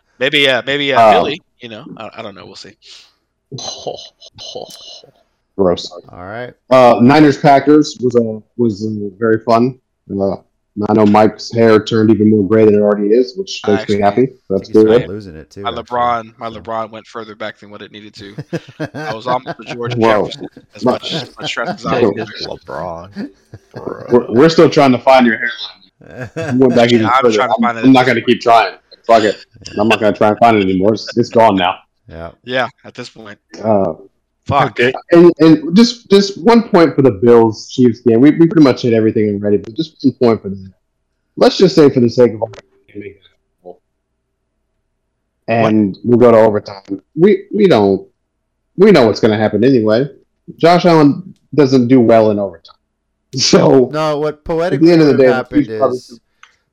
[0.18, 1.40] maybe, uh, maybe uh, Um, Philly.
[1.60, 2.46] You know, I, I don't know.
[2.46, 2.76] We'll see.
[5.56, 5.90] gross.
[6.10, 6.54] All right.
[6.70, 9.80] Uh, Niners Packers was uh, was uh, very fun.
[10.10, 10.36] Uh,
[10.90, 13.96] I know Mike's hair turned even more gray than it already is, which makes actually-
[13.96, 14.26] me happy.
[14.46, 15.08] So I that's think good.
[15.08, 15.62] losing it too.
[15.62, 15.84] My actually.
[15.84, 18.36] LeBron, my LeBron went further back than what it needed to.
[18.94, 20.26] I was almost a George Whoa.
[20.26, 22.10] Jefferson as much, as much stress as I Whoa.
[22.10, 22.46] was.
[22.46, 23.30] LeBron.
[23.74, 25.38] We're, we're still trying to find your
[26.00, 26.52] hairline.
[26.54, 27.36] You went back even I'm further.
[27.36, 27.84] trying to I'm, it.
[27.84, 28.76] I'm not going to keep trying.
[29.06, 29.44] Fuck it.
[29.78, 30.92] I'm not going to try and find it anymore.
[30.94, 31.78] It's, it's gone now.
[32.06, 32.32] yeah.
[32.44, 33.94] Yeah, at this point, Uh,
[34.46, 34.70] fuck.
[34.80, 34.92] Okay.
[35.12, 38.20] and, and just just one point for the Bills Chiefs game.
[38.20, 40.72] We, we pretty much hit everything already, but just one point for that.
[41.36, 43.16] Let's just say, for the sake of argument,
[45.48, 46.82] and we'll go to overtime.
[47.14, 48.08] We we don't
[48.76, 50.08] we know what's going to happen anyway.
[50.56, 52.76] Josh Allen doesn't do well in overtime,
[53.34, 56.20] so No, what poetically end of the would have day, happened Chiefs probably- is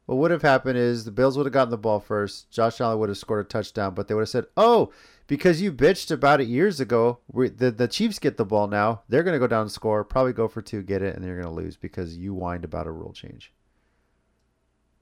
[0.06, 2.52] what would have happened is the Bills would have gotten the ball first.
[2.52, 4.92] Josh Allen would have scored a touchdown, but they would have said, "Oh,
[5.28, 9.02] because you bitched about it years ago, we, the the Chiefs get the ball now.
[9.10, 11.42] They're going to go down and score, probably go for two, get it, and they're
[11.42, 13.52] going to lose because you whined about a rule change."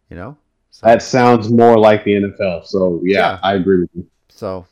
[0.10, 0.38] You know,
[0.72, 2.66] so, that sounds more like the NFL.
[2.66, 3.40] So yeah, Yeah.
[3.44, 4.08] I agree with you.
[4.30, 4.66] so.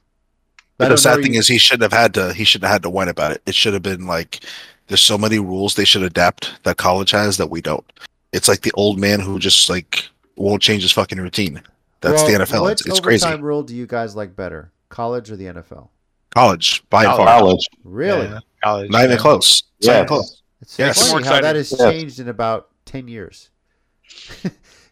[0.77, 2.33] But the sad thing you- is, he shouldn't have had to.
[2.33, 3.41] He shouldn't have had to whine about it.
[3.45, 4.39] It should have been like,
[4.87, 7.83] there's so many rules they should adapt that college has that we don't.
[8.31, 10.07] It's like the old man who just like
[10.37, 11.61] won't change his fucking routine.
[11.99, 12.61] That's the NFL.
[12.61, 13.25] What It's, it's crazy.
[13.25, 15.89] overtime rule do you guys like better, college or the NFL?
[16.31, 17.17] College by College.
[17.17, 17.67] far, College.
[17.83, 18.27] Really?
[18.27, 18.91] Yeah, college.
[18.91, 19.21] not even yeah.
[19.21, 19.63] close.
[19.79, 20.07] It's not even Yes.
[20.07, 20.41] close.
[20.61, 21.11] It's Yes.
[21.11, 21.79] funny how that has Yes.
[21.79, 23.49] changed in about ten years.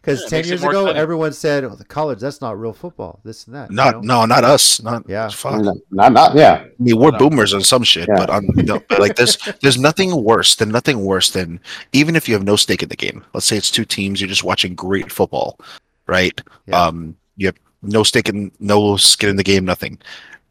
[0.00, 0.96] Because Yeah, ten years ago, exciting.
[1.02, 3.18] everyone said, "Oh, the college, that's not real football.
[3.24, 4.20] This and that." you Not know?
[4.20, 4.80] no, not us.
[4.80, 5.28] Not Yeah.
[5.28, 5.60] Fuck.
[5.60, 6.62] Not, not, not yeah.
[6.64, 7.18] I mean, we're No.
[7.18, 8.14] boomers on some shit, Yeah.
[8.16, 11.60] but on no, but like there's there's nothing worse than nothing worse than
[11.92, 13.24] even if you have no stake in the game.
[13.34, 15.58] Let's say it's two teams, you're just watching great football,
[16.06, 16.40] right?
[16.68, 16.80] Yeah.
[16.86, 19.98] Um, you have no stake in no skin in the game, nothing,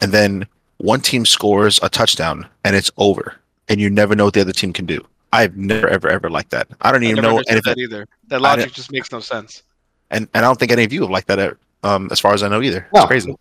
[0.02, 3.36] and then one team scores a touchdown and it's over,
[3.68, 5.06] and you never know what the other team can do.
[5.34, 6.68] I've never ever ever liked that.
[6.82, 8.08] I don't I even never know understood anything, that either.
[8.28, 9.64] That logic just makes no sense.
[10.12, 11.40] and and I don't think any of you have liked that.
[11.40, 12.88] uh, Um, as far as I know, either.
[12.94, 13.02] No.
[13.02, 13.36] It's crazy.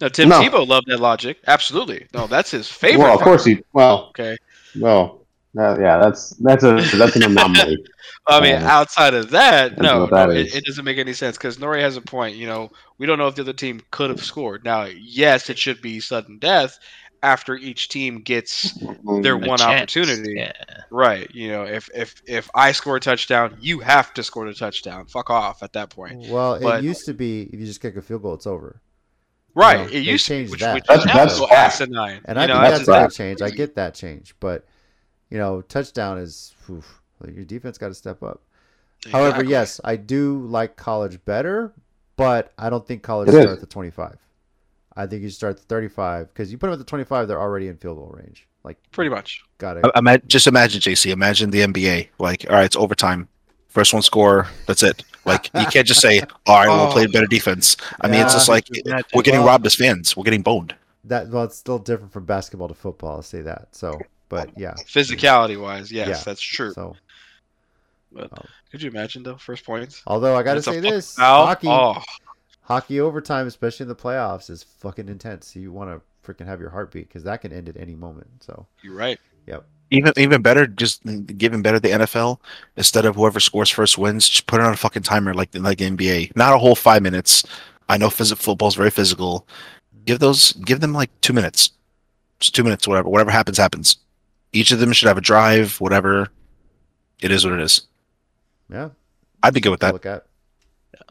[0.00, 0.40] No, Tim No.
[0.40, 1.38] Tebow loved that logic.
[1.46, 2.06] Absolutely.
[2.14, 3.02] No, that's his favorite.
[3.04, 3.62] Well, of course he.
[3.74, 4.36] Well, Okay.
[4.80, 5.15] well,
[5.58, 5.98] uh, yeah.
[5.98, 7.84] That's that's a that's an anomaly.
[8.28, 8.78] I mean, Yeah.
[8.78, 10.54] outside of that, no, that no it, is.
[10.56, 12.36] it doesn't make any sense because Nori has a point.
[12.36, 14.64] You know, we don't know if the other team could have scored.
[14.64, 16.78] Now, yes, it should be sudden death
[17.22, 18.72] after each team gets
[19.22, 19.62] their A one chance.
[19.96, 20.34] opportunity.
[20.36, 20.52] Yeah.
[20.90, 21.28] Right.
[21.34, 25.06] You know, if if if I score a touchdown, you have to score the touchdown.
[25.06, 26.28] Fuck off at that point.
[26.28, 28.80] Well, But- it used to be if you just kick a field goal, it's over.
[29.54, 29.86] Right.
[29.86, 30.74] know, it used to be, which, that.
[30.74, 32.20] which That's- is that's asinine.
[32.26, 33.40] And you I know, think that's that's, a change.
[33.40, 34.66] I get that change, but
[35.30, 37.00] you know, touchdown is oof,
[37.34, 38.42] your defense got to step up.
[39.12, 41.72] However, yes, I do like college better,
[42.16, 43.52] but I don't think college It start is.
[43.54, 44.16] at the 25.
[44.96, 47.40] I think you start at the 35 because you put them at the 25, they're
[47.40, 48.48] already in field goal range.
[48.64, 49.42] Like, pretty much.
[49.58, 50.26] got I- it.
[50.26, 51.12] Just imagine JC.
[51.12, 52.08] Imagine the NBA.
[52.18, 53.28] Like, all right, it's overtime.
[53.68, 54.48] First one score.
[54.66, 55.04] That's it.
[55.24, 56.92] Like, you can't just say, "All right, we'll Oh.
[56.92, 58.66] play better defense." I mean, it's just like
[59.14, 60.16] we're getting Well- robbed as fans.
[60.16, 60.74] We're getting boned.
[61.04, 63.16] That well, it's still different from basketball to football.
[63.16, 63.68] I'll say that.
[63.76, 64.74] So, but yeah.
[64.86, 66.22] Physicality wise, yes, Yeah.
[66.24, 66.72] that's true.
[66.72, 66.96] So,
[68.18, 68.28] um,
[68.70, 69.36] Could you imagine though?
[69.36, 70.02] First points.
[70.06, 71.46] although I got to say this, foul?
[71.46, 72.02] hockey, Oh,
[72.62, 75.54] hockey overtime, especially in the playoffs, is fucking intense.
[75.56, 78.26] You want to freaking have your heartbeat because that can end at any moment.
[78.42, 79.20] So, you're right.
[79.46, 79.64] Yep.
[79.92, 81.02] Even even better, just
[81.38, 82.40] giving better the NFL
[82.76, 84.28] instead of whoever scores first wins.
[84.28, 86.32] Just put it on a fucking timer like the like NBA.
[86.34, 87.44] Not a whole five minutes.
[87.88, 89.46] I know phys- football's very physical.
[90.04, 91.70] Give those, give them like two minutes,
[92.40, 93.08] just two minutes, whatever.
[93.08, 93.98] Whatever happens, happens.
[94.56, 96.28] Each of them should have a drive, whatever.
[97.20, 97.82] It is what it is.
[98.70, 98.90] Yeah,
[99.42, 99.92] I'd be good with that.
[99.92, 100.26] look at.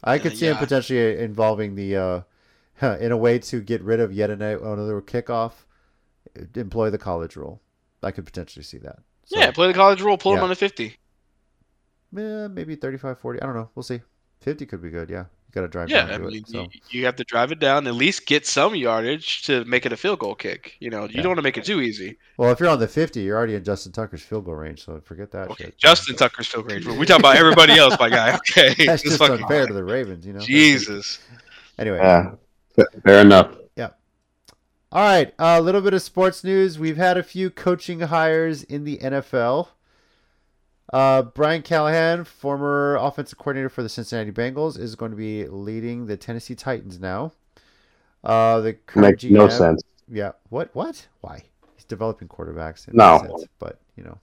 [0.04, 0.60] I could see it yeah.
[0.60, 2.22] potentially involving the uh,
[3.00, 5.52] in a way to get rid of yet another kickoff.
[6.56, 7.62] Employ the college rule.
[8.04, 8.98] I could potentially see that.
[9.26, 10.40] So, yeah, play the college rule, pull Yeah.
[10.40, 10.98] him on a 50.
[12.18, 13.42] eh, maybe 35, 40.
[13.42, 13.70] I don't know.
[13.74, 14.02] We'll see.
[14.42, 15.10] 50 could be good.
[15.10, 16.48] Yeah, you got to drive Yeah, down I mean, it.
[16.50, 16.62] So.
[16.62, 19.91] you, you have to drive it down, at least get some yardage to make it
[19.94, 20.76] a field goal kick.
[20.80, 21.22] You know, you Yeah.
[21.24, 22.18] don't want to make it too easy.
[22.38, 25.02] Well, if you're on the 50, you're already in Justin Tucker's field goal range, so
[25.04, 25.78] forget that Okay, shit.
[25.78, 26.86] Justin Tucker's field range.
[26.86, 28.36] We talk about everybody else, my guy.
[28.52, 30.39] Okay, That's It's just fucking- unfair to the Ravens, you know.
[30.39, 31.20] Jesus.
[31.80, 32.32] Anyway, Yeah,
[33.04, 33.56] fair enough.
[33.76, 33.89] Yeah.
[34.91, 35.34] All right.
[35.39, 36.78] A little bit of sports news.
[36.80, 39.70] We've had a few coaching hires in the NFL.
[40.93, 46.06] Uh, Brian Callahan, former offensive coordinator for the Cincinnati Bengals, is going to be leading
[46.06, 47.32] the Tennessee Titans now.
[48.24, 49.84] Uh, the current Makes no sense.
[50.10, 50.32] Yeah.
[50.50, 50.69] What?
[50.74, 51.08] What?
[51.21, 51.43] Why?
[51.76, 52.88] He's developing quarterbacks.
[52.88, 53.19] It No.
[53.19, 54.19] sense, but you know.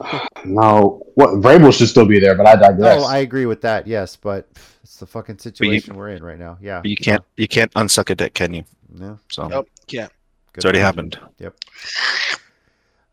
[0.44, 3.00] No, what Vrabel should still be there, but I digress.
[3.00, 3.86] Oh, I agree with that.
[3.86, 4.48] Yes, but
[4.82, 6.58] it's the fucking situation we're in right now.
[6.60, 6.80] Yeah.
[6.84, 8.64] You can't, you can't unsuck a dick, can you?
[8.92, 9.20] No.
[9.30, 9.68] So Nope.
[9.88, 10.08] Yeah.
[10.56, 11.16] it's already happened.
[11.38, 11.54] Yep.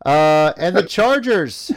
[0.04, 1.72] Uh, and the Chargers.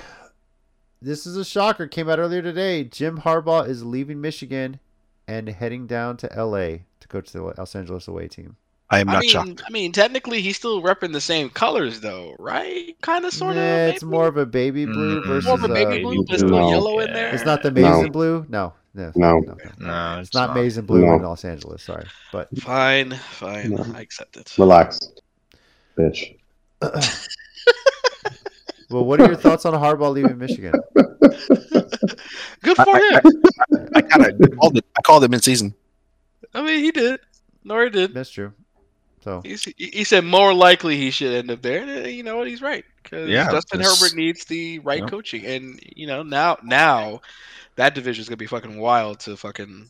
[1.02, 1.88] This is a shocker.
[1.88, 2.84] Came out earlier today.
[2.84, 4.78] Jim Harbaugh is leaving Michigan
[5.26, 6.84] and heading down to L.A.
[7.00, 8.54] to coach the Los Angeles away team.
[8.88, 9.62] I am I not mean, shocked.
[9.66, 12.94] I mean, technically, he's still repping the same colors, though, right?
[13.00, 13.56] Kind of, sort of.
[13.56, 15.46] Nah, it's more of a baby blue Mm, versus.
[15.46, 16.68] more of a baby uh, blue, but still No.
[16.70, 17.34] yellow in there.
[17.34, 17.80] It's not the No.
[17.80, 18.46] maize and blue.
[18.48, 19.40] No, no, No.
[19.40, 19.56] no, no.
[19.78, 21.14] No, It's not maize and blue No.
[21.14, 21.82] in Los Angeles.
[21.82, 23.70] Sorry, but Fine, fine.
[23.70, 23.84] No.
[23.94, 24.52] I accept it.
[24.56, 25.00] Relax,
[25.98, 26.36] bitch.
[28.92, 30.72] well, what are your thoughts on Harbaugh leaving Michigan?
[32.62, 33.42] Good for I- him.
[33.94, 34.84] I kind of called it.
[34.96, 35.74] I called it mid-season.
[36.54, 37.20] I mean, he did.
[37.64, 38.12] Nor did.
[38.14, 38.52] That's true.
[39.22, 41.82] So He's, he he said more likely he should end up there.
[41.82, 42.48] And, uh, you know what?
[42.48, 45.06] He's right because Yeah, Justin Herbert needs the right Yeah.
[45.08, 47.20] coaching, and you know now now
[47.76, 49.88] that division is gonna be fucking wild to fucking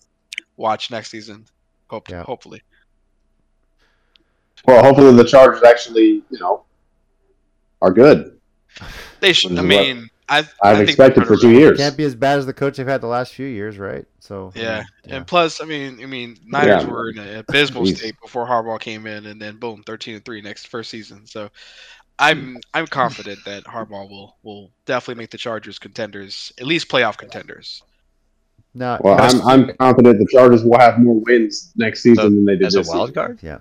[0.59, 1.47] watch next season.
[1.89, 2.25] Hope Yeah.
[2.25, 2.61] hopefully.
[4.67, 6.65] Well, hopefully the Chargers actually, you know,
[7.81, 8.39] are good.
[9.21, 9.59] They should.
[9.59, 11.79] I mean, I I've I think expected for gonna- two years.
[11.79, 14.05] can't be as bad as the coach they've had the last few years, right?
[14.21, 14.85] So Yeah.
[15.05, 15.17] yeah.
[15.17, 16.91] And plus, I mean, I mean, Niners Yeah.
[16.91, 20.41] were in an abysmal state before Harbaugh came in, and then boom, thirteen and three
[20.41, 21.27] next first season.
[21.27, 21.51] So,
[22.19, 27.17] I'm I'm confident that Harbaugh will will definitely make the Chargers contenders, at least playoff
[27.19, 27.83] contenders.
[28.75, 32.47] Now, Well, I'm, I'm confident the Chargers will have more wins next season So, than
[32.47, 33.15] they did As a wild season.
[33.15, 33.39] card?
[33.43, 33.59] yeah.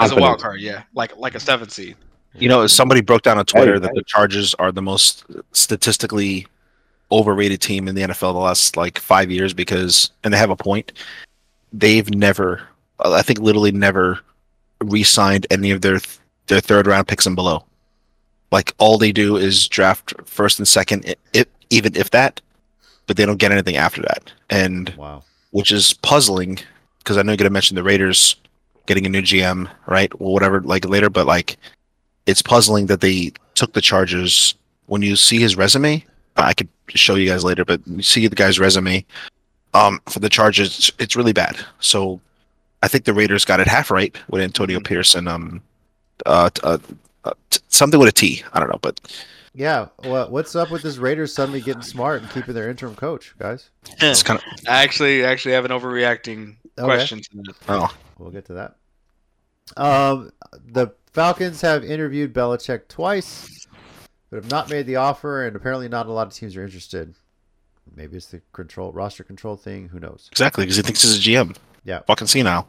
[0.00, 1.96] As a wild card, yeah, like like a seven seed.
[2.34, 6.46] You know, somebody broke down on Twitter Hey, that the Chargers are the most statistically
[7.10, 10.56] overrated team in the NFL the last like five years because, and they have a
[10.56, 10.92] point.
[11.72, 12.62] They've never,
[13.04, 14.20] I think, literally never
[14.80, 16.00] re-signed any of their
[16.46, 17.64] their third round picks and below.
[18.52, 21.14] Like all they do is draft first and second,
[21.70, 22.40] even if that,
[23.06, 25.24] but they don't get anything after that, and Wow.
[25.50, 26.58] which is puzzling
[26.98, 28.36] because I know you're gonna mention the Raiders
[28.86, 30.10] getting a new GM, right?
[30.18, 31.56] Or whatever, like later, but like
[32.28, 34.54] it's puzzling that they took the Chargers.
[34.86, 36.04] When you see his resume,
[36.36, 39.04] I could show you guys later, but you see the guy's resume
[39.74, 41.56] um, for the Chargers, it's, it's really bad.
[41.80, 42.20] So
[42.82, 45.28] I think the Raiders got it half right with Antonio Pearson.
[45.28, 45.60] Um,
[46.26, 46.78] uh, uh,
[47.24, 48.42] uh, t- something with a T.
[48.54, 48.98] I don't know, but
[49.54, 49.88] Yeah.
[50.04, 53.68] Well, what's up with this Raiders suddenly getting smart and keeping their interim coach, guys?
[54.00, 56.86] it's kind of I actually actually have an overreacting Okay.
[56.86, 57.54] question to that.
[57.68, 58.76] oh, We'll get to that.
[59.76, 60.32] Um,
[60.72, 63.66] the Falcons have interviewed Belichick twice,
[64.30, 67.14] but have not made the offer, and apparently not a lot of teams are interested.
[67.96, 69.88] Maybe it's the control roster control thing.
[69.88, 70.28] Who knows?
[70.30, 71.56] exactly because he thinks he's a GM.
[71.84, 72.00] Yeah.
[72.06, 72.68] fucking see now.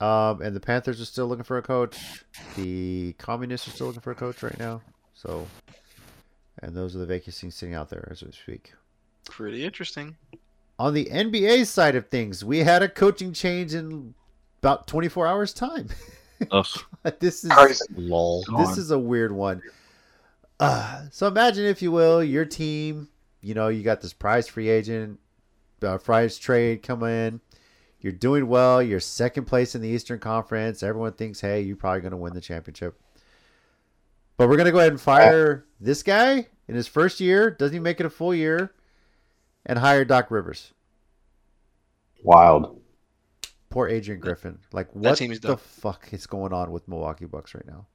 [0.00, 1.96] Um, and the Panthers are still looking for a coach.
[2.56, 4.82] The Communists are still looking for a coach right now.
[5.14, 5.46] So,
[6.60, 8.72] and those are the vacancies sitting out there as we speak.
[9.24, 10.16] Pretty interesting.
[10.78, 14.14] On the NBA side of things, we had a coaching change in
[14.60, 15.88] about 24 hours time.
[16.50, 16.66] Ugh.
[17.20, 18.44] this is Lol.
[18.58, 19.62] this is a weird one.
[20.58, 23.08] Uh, so imagine, if you will, your team.
[23.40, 25.20] You know, you got this prize free agent,
[25.82, 27.40] uh, prize trade coming in.
[28.00, 28.82] You're doing well.
[28.82, 30.82] You're second place in the Eastern Conference.
[30.82, 33.00] Everyone thinks, hey, you're probably going to win the championship.
[34.36, 37.50] But we're going to go ahead and fire this guy in his first year.
[37.50, 38.72] Doesn't he make it a full year,
[39.64, 40.72] and hire Doc Rivers.
[42.22, 42.80] Wild.
[43.76, 44.58] Poor Adrian Griffin.
[44.72, 45.56] Like, what the done.
[45.58, 47.86] fuck is going on with Milwaukee Bucks right now?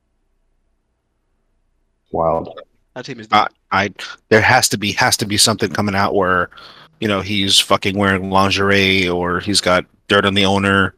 [2.11, 2.61] Wild.
[2.93, 3.35] That team is deep.
[3.35, 3.93] I, I
[4.29, 6.51] there has to be has to be something coming out where,
[6.99, 10.93] you know, he's fucking wearing lingerie or he's got dirt on the owner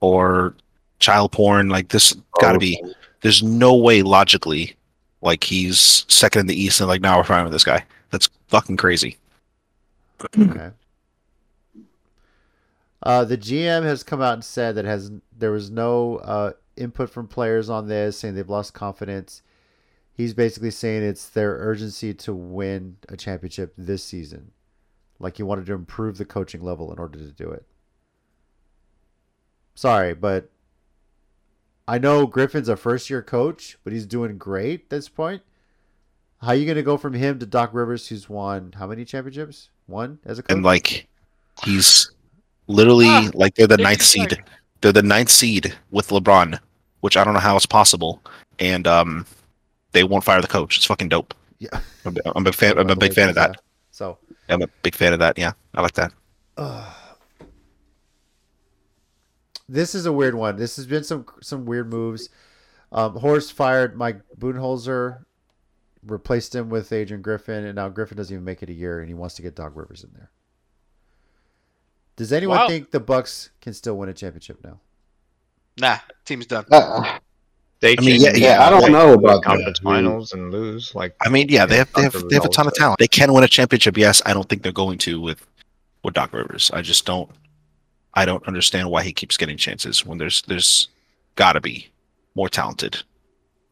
[0.00, 0.56] or
[0.98, 1.68] child porn.
[1.68, 2.82] Like this got to be.
[2.84, 2.92] Oh.
[3.20, 4.74] There's no way logically,
[5.22, 7.84] like he's second in the East and like now we're fine with this guy.
[8.10, 9.16] That's fucking crazy.
[10.36, 10.70] Okay.
[13.04, 17.10] Uh, the GM has come out and said that has there was no uh, input
[17.10, 19.42] from players on this, saying they've lost confidence.
[20.14, 24.52] He's basically saying it's their urgency to win a championship this season.
[25.18, 27.66] Like he wanted to improve the coaching level in order to do it.
[29.74, 30.50] Sorry, but
[31.86, 35.42] I know Griffin's a first year coach, but he's doing great at this point.
[36.40, 39.04] How are you going to go from him to Doc Rivers, who's won how many
[39.04, 39.70] championships?
[39.86, 40.54] One as a coach?
[40.54, 41.08] And like
[41.64, 42.10] he's
[42.66, 44.30] literally Ah, like they're the Nick ninth Sagan.
[44.30, 44.44] seed.
[44.80, 46.58] They're the ninth seed with LeBron,
[47.00, 48.22] which I don't know how it's possible.
[48.58, 49.26] And um,
[49.92, 50.76] they won't fire the coach.
[50.76, 51.34] It's fucking dope.
[51.58, 51.80] Yeah.
[52.04, 52.78] I'm, I'm a big fan.
[52.78, 53.60] I'm a big fan of that.
[53.90, 55.38] So, I'm a big fan of that.
[55.38, 56.12] Yeah, I like that.
[59.68, 60.56] this is a weird one.
[60.56, 62.28] This has been some some weird moves.
[62.92, 65.24] Um, Horst fired Mike Budenholzer,
[66.06, 69.08] replaced him with Adrian Griffin, and now Griffin doesn't even make it a year, and
[69.08, 70.30] he wants to get Doc Rivers in there.
[72.16, 72.68] Does anyone Wow.
[72.68, 74.80] think the Bucks can still win a championship now?
[75.78, 76.64] Nah, team's done.
[76.70, 77.18] Uh,
[77.80, 80.50] They I mean, can yeah, yeah, I don't like, know about conference that, finals and
[80.50, 80.94] lose.
[80.94, 82.98] Like I mean, yeah, they have they have, they have a ton of talent.
[82.98, 83.98] They can win a championship.
[83.98, 85.44] Yes, I don't think they're going to with
[86.02, 86.70] with Doc Rivers.
[86.72, 87.30] I just don't.
[88.14, 90.88] I don't understand why he keeps getting chances when there's there's
[91.34, 91.90] got to be
[92.34, 93.02] more talented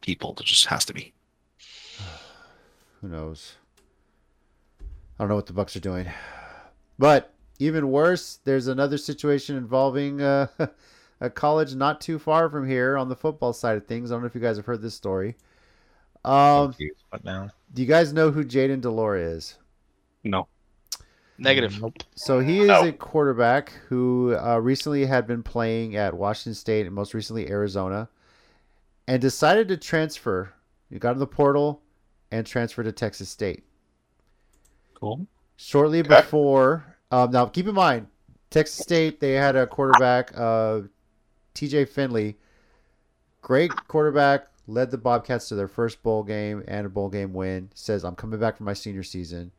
[0.01, 0.33] people.
[0.33, 1.13] There just has to be.
[3.01, 3.53] Who knows?
[4.81, 6.07] I don't know what the Bucks are doing.
[6.99, 10.47] But even worse, there's another situation involving uh,
[11.21, 14.11] a college not too far from here on the football side of things.
[14.11, 15.35] I don't know if you guys have heard this story.
[16.25, 19.57] Um, confused, but now do you guys know who Jayden de Laura is?
[20.23, 20.47] No.
[21.37, 21.81] Negative.
[21.81, 22.03] Nope.
[22.15, 22.85] So he is No.
[22.85, 28.07] a quarterback who uh, recently had been playing at Washington State and most recently Arizona,
[29.07, 30.53] and decided to transfer.
[30.89, 31.81] He got in the portal
[32.31, 33.63] and transferred to Texas State.
[34.93, 35.25] Cool.
[35.57, 36.21] Shortly Okay.
[36.21, 38.07] before, um, now keep in mind,
[38.49, 40.81] Texas State they had a quarterback, uh,
[41.53, 41.85] T.J.
[41.85, 42.37] Finley,
[43.43, 47.69] great quarterback, led the Bobcats to their first bowl game and a bowl game win.
[47.75, 49.51] Says I'm coming back for my senior season.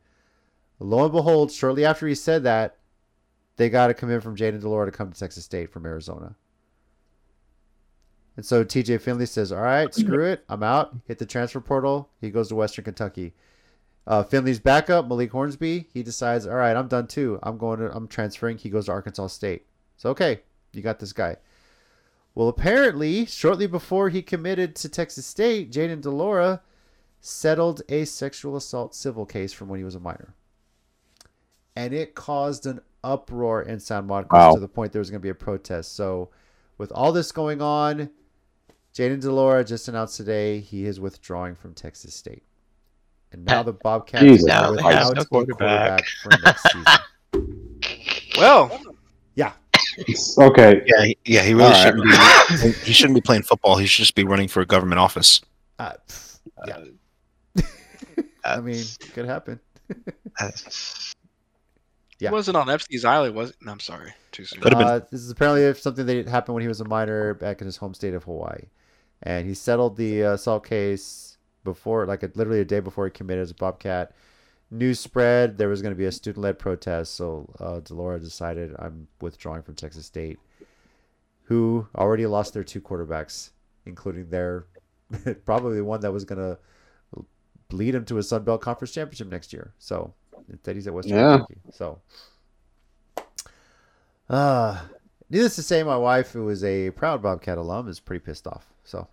[0.79, 2.75] Lo and behold, shortly after he said that,
[3.55, 6.35] they got a commit from Jayden de Laura to come to Texas State from Arizona.
[8.35, 10.43] And so TJ Finley says, All right, screw it.
[10.49, 10.93] I'm out.
[11.07, 12.09] Hit the transfer portal.
[12.19, 13.33] He goes to Western Kentucky.
[14.07, 17.39] Uh, Finley's backup, Malik Hornsby, he decides, All right, I'm done too.
[17.41, 18.57] I'm going to I'm transferring.
[18.57, 19.65] He goes to Arkansas State.
[19.97, 20.41] So okay,
[20.73, 21.37] you got this guy.
[22.35, 26.61] Well, apparently, shortly before he committed to Texas State, Jayden de Laura
[27.21, 30.33] settled a sexual assault civil case from when he was a minor.
[31.75, 34.53] And it caused an uproar in San Marcos Wow.
[34.53, 35.95] to the point there was going to be a protest.
[35.95, 36.29] So,
[36.77, 38.09] with all this going on,
[38.93, 42.43] Jayden de Laura just announced today he is withdrawing from Texas State.
[43.31, 44.85] And now the Bobcats Jesus are Christ.
[44.85, 46.03] without No quarterback.
[46.05, 46.83] quarterback for next season.
[48.37, 48.81] Well,
[49.35, 49.53] yeah.
[50.39, 50.81] okay.
[50.85, 51.41] Yeah, he, yeah.
[51.43, 51.83] He really All right.
[51.85, 52.03] shouldn't
[52.73, 52.85] be.
[52.85, 53.77] he shouldn't be playing football.
[53.77, 55.39] He should just be running for a government office.
[55.79, 55.93] Uh,
[56.67, 56.83] yeah,
[57.57, 57.61] Uh,
[58.43, 58.83] I mean,
[59.13, 59.59] could happen.
[62.19, 62.29] Yeah.
[62.29, 63.57] it wasn't on Epstein's Island, was it?
[63.61, 64.13] No, I'm sorry.
[64.31, 64.61] Too soon.
[64.61, 64.87] Could've been.
[64.87, 67.75] Uh, this is apparently something that happened when he was a minor back in his
[67.75, 68.63] home state of Hawaii,
[69.23, 71.34] and he settled the uh, assault case
[71.65, 74.13] before, like a, literally a day before he committed as a Bobcat.
[74.71, 78.73] News spread there was going to be a student-led protest, so uh, de Laura decided
[78.79, 80.39] I'm withdrawing from Texas State,
[81.43, 83.49] who already lost their two quarterbacks,
[83.85, 84.65] including their
[85.45, 86.57] probably the one that was going to
[87.71, 89.73] lead him to a Sun Belt Conference championship next year.
[89.77, 90.13] So
[90.49, 91.31] instead, he's at Western Yeah.
[91.37, 91.57] Kentucky.
[91.71, 91.99] So.
[94.29, 94.81] Uh,
[95.29, 98.65] needless to say, my wife, who is a proud Bobcat alum, is pretty pissed off.
[98.83, 99.07] So.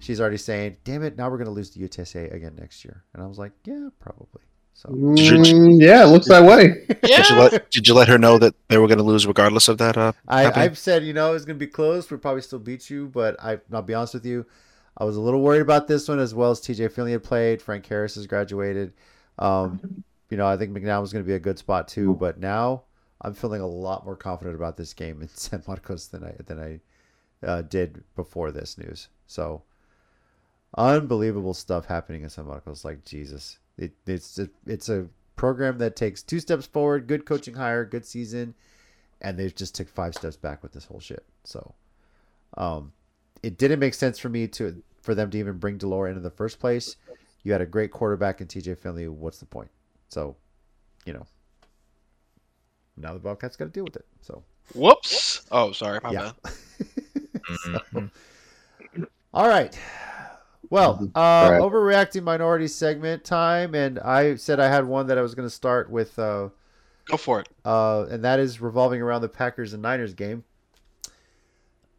[0.00, 3.04] She's already saying, damn it, now we're going to lose the UTSA again next year.
[3.14, 4.42] And I was like, yeah, probably.
[4.74, 6.86] So, Mm, yeah, it looks that way.
[7.02, 9.68] Did you let Did you let her know that they were going to lose regardless
[9.68, 9.96] of that?
[9.96, 12.10] Uh, I, I've said, you know, it's going to be close.
[12.10, 14.46] We'll probably still beat you, but I, I'll be honest with you.
[14.96, 17.62] I was a little worried about this one as well as TJ Finley had played.
[17.62, 18.92] Frank Harris has graduated.
[19.38, 22.38] Um, you know, I think McCown was going to be a good spot too, but
[22.38, 22.84] now
[23.20, 26.58] I'm feeling a lot more confident about this game in San Marcos than I than
[26.58, 26.80] I
[27.46, 29.08] uh, did before this news.
[29.26, 29.62] So
[30.76, 32.84] unbelievable stuff happening in San Marcos.
[32.84, 37.54] Like Jesus, it, it's a, it's a program that takes two steps forward, good coaching
[37.54, 38.54] hire, good season,
[39.20, 41.24] and they just took five steps back with this whole shit.
[41.44, 41.74] So,
[42.56, 42.92] um,
[43.42, 46.16] it didn't make sense for me to for them to even bring de Laura in
[46.16, 46.96] in the first place.
[47.42, 49.08] you had a great quarterback in TJ Finley.
[49.08, 49.70] What's the point?
[50.08, 50.36] So,
[51.04, 51.26] you know,
[52.96, 54.06] now the Bobcats got to deal with it.
[54.20, 55.42] So, Whoops.
[55.50, 55.98] Oh, sorry.
[56.02, 56.32] My yeah.
[56.44, 56.52] bad.
[57.48, 58.10] Mhm.
[59.34, 59.78] All right.
[60.70, 61.10] Well, Mhm.
[61.14, 61.60] uh, All right.
[61.60, 65.54] overreacting minority segment time, and I said I had one that I was going to
[65.54, 66.48] start with, uh,
[67.06, 67.48] Go for it.
[67.64, 70.44] uh, and that is revolving around the Packers and Niners game.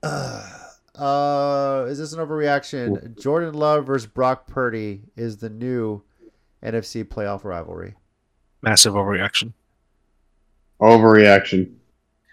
[0.96, 3.20] Uh, is this an overreaction?
[3.20, 6.04] Jordan Love versus Brock Purdy is the new
[6.62, 7.96] NFC playoff rivalry.
[8.62, 9.54] Massive overreaction.
[10.80, 11.74] Overreaction.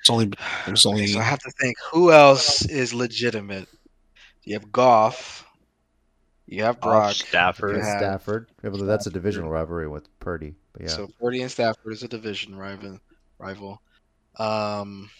[0.00, 0.30] It's only
[0.66, 3.68] there's only So I have to think who else is legitimate.
[4.44, 5.46] You have Goff.
[6.46, 7.14] You have Brock.
[7.14, 7.70] Stafford.
[7.70, 7.98] Against Yeah.
[7.98, 8.48] Stafford.
[8.64, 10.54] Yeah, but that's a divisional rivalry with Purdy.
[10.72, 12.98] But yeah, So Purdy and Stafford is a division rival.
[13.38, 13.80] Rival.
[14.38, 15.10] Um.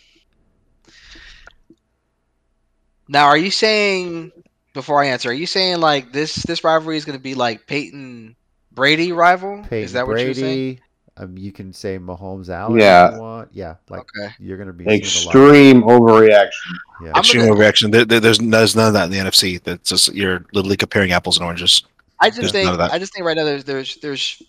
[3.08, 4.32] Now, are you saying
[4.72, 5.30] before I answer?
[5.30, 8.36] Are you saying like this this rivalry is going to be like Peyton
[8.72, 9.62] Brady rival?
[9.62, 10.80] Peyton is that what you're saying?
[11.20, 11.32] Brady.
[11.32, 12.78] Um, you can say Mahomes Allen.
[12.78, 13.08] Yeah.
[13.08, 13.48] If you want.
[13.52, 13.74] Yeah.
[13.88, 14.34] Like Okay.
[14.38, 15.02] you're gonna be seeing a lot.
[15.04, 16.72] Extreme overreaction.
[17.04, 17.12] Yeah.
[17.18, 17.92] Extreme gonna- overreaction.
[17.92, 19.62] There, there- there's there's none of that in the NFC.
[19.62, 21.82] That's just you're literally comparing apples and oranges.
[22.22, 22.92] I just There's think none of that.
[22.92, 24.42] I just think right now there's there's there's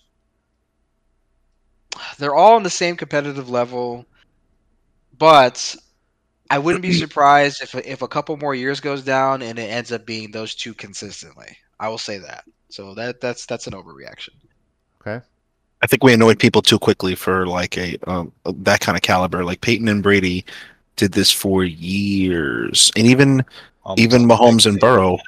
[2.18, 4.04] they're all on the same competitive level,
[5.18, 5.74] but
[6.50, 9.90] I wouldn't be surprised if if a couple more years goes down and it ends
[9.92, 11.56] up being those two consistently.
[11.80, 12.44] I will say that.
[12.68, 14.30] So that that's that's an overreaction.
[15.00, 15.24] Okay.
[15.82, 19.44] I think we annoyed people too quickly for like a um, that kind of caliber.
[19.44, 20.44] Like Peyton and Brady
[20.96, 23.44] did this for years, and even
[23.84, 25.18] Almost even Mahomes and Burrow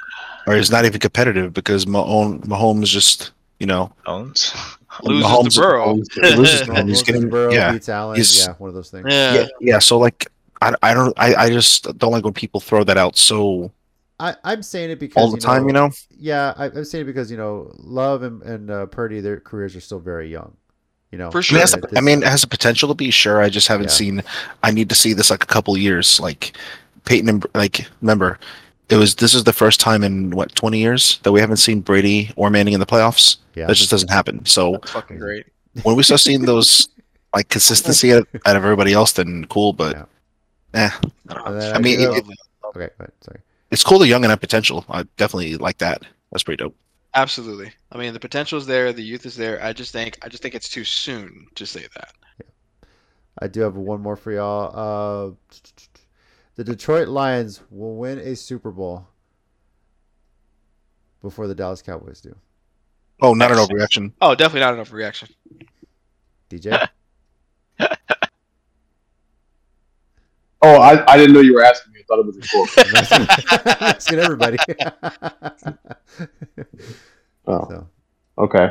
[0.47, 4.55] are is not even competitive because Mahomes Mahomes just you know owns.
[5.03, 5.95] Loses Mahomes- to Burrow.
[6.37, 6.89] loses to Mahomes.
[6.89, 7.73] He's versus getting Burrow yeah.
[7.73, 8.17] beats Allen.
[8.17, 9.07] he's- yeah, one of those things.
[9.09, 9.35] Yeah.
[9.35, 9.79] yeah yeah.
[9.81, 10.29] So like
[10.63, 13.73] I, I don't I, I just don't like when people throw that out so
[14.25, 15.67] I, I'm saying it because all the time.
[15.67, 19.21] You know, Yeah, I, I'm saying it because you know Love and, and uh, Purdy,
[19.21, 20.57] their careers are still very young.
[21.13, 22.89] You know, For I mean, it has, and the- I mean, it has the potential
[22.89, 23.41] to be sure.
[23.41, 24.01] I just haven't Yeah.
[24.03, 24.23] seen.
[24.63, 26.19] I need to see this like a couple years.
[26.19, 26.57] Like
[27.05, 28.39] Peyton and like remember,
[28.89, 31.81] it was this is the first time in what twenty years that we haven't seen
[31.81, 33.37] Brady or Manning in the playoffs.
[33.55, 34.45] yeah, That just doesn't happen.
[34.47, 35.47] So That's fucking great.
[35.83, 36.89] when we start seeing those
[37.35, 39.73] like consistency out, out of everybody else, then cool.
[39.73, 40.05] But Yeah.
[40.87, 40.91] eh,
[41.29, 42.35] And then I mean, do it- okay,
[42.75, 43.41] go ahead, sorry.
[43.75, 43.99] It's cool.
[43.99, 44.85] The young and have potential.
[44.89, 46.03] I definitely like that.
[46.33, 46.75] That's pretty dope.
[47.15, 47.71] Absolutely.
[47.93, 48.93] I mean, the potential is there.
[48.93, 49.63] The youth is there.
[49.63, 52.13] I just think I just think it's too soon to say that.
[53.41, 54.71] I do have one more for y'all.
[54.75, 55.55] Uh,
[56.55, 59.07] the Detroit Lions will win a Super Bowl
[61.21, 62.35] before the Dallas Cowboys do.
[63.21, 63.69] Oh, not an Nice.
[63.69, 64.13] overreaction.
[64.21, 65.29] Oh, definitely not enough reaction.
[66.51, 66.89] DJ,
[70.67, 72.01] Oh, I, I didn't know you were asking me.
[72.01, 73.83] I thought it was a quote.
[73.83, 74.59] asking everybody.
[77.47, 77.87] Oh, so,
[78.39, 78.71] okay.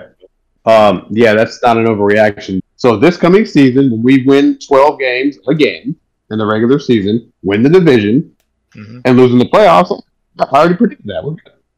[0.66, 2.60] Um, yeah, that's not an overreaction.
[2.76, 5.96] So this coming season, when we win 12 games again
[6.32, 8.36] in the regular season, win the division,
[8.76, 9.02] Mhm.
[9.06, 9.92] and lose in the playoffs,
[10.40, 11.24] I already predicted that.
[11.24, 11.36] We're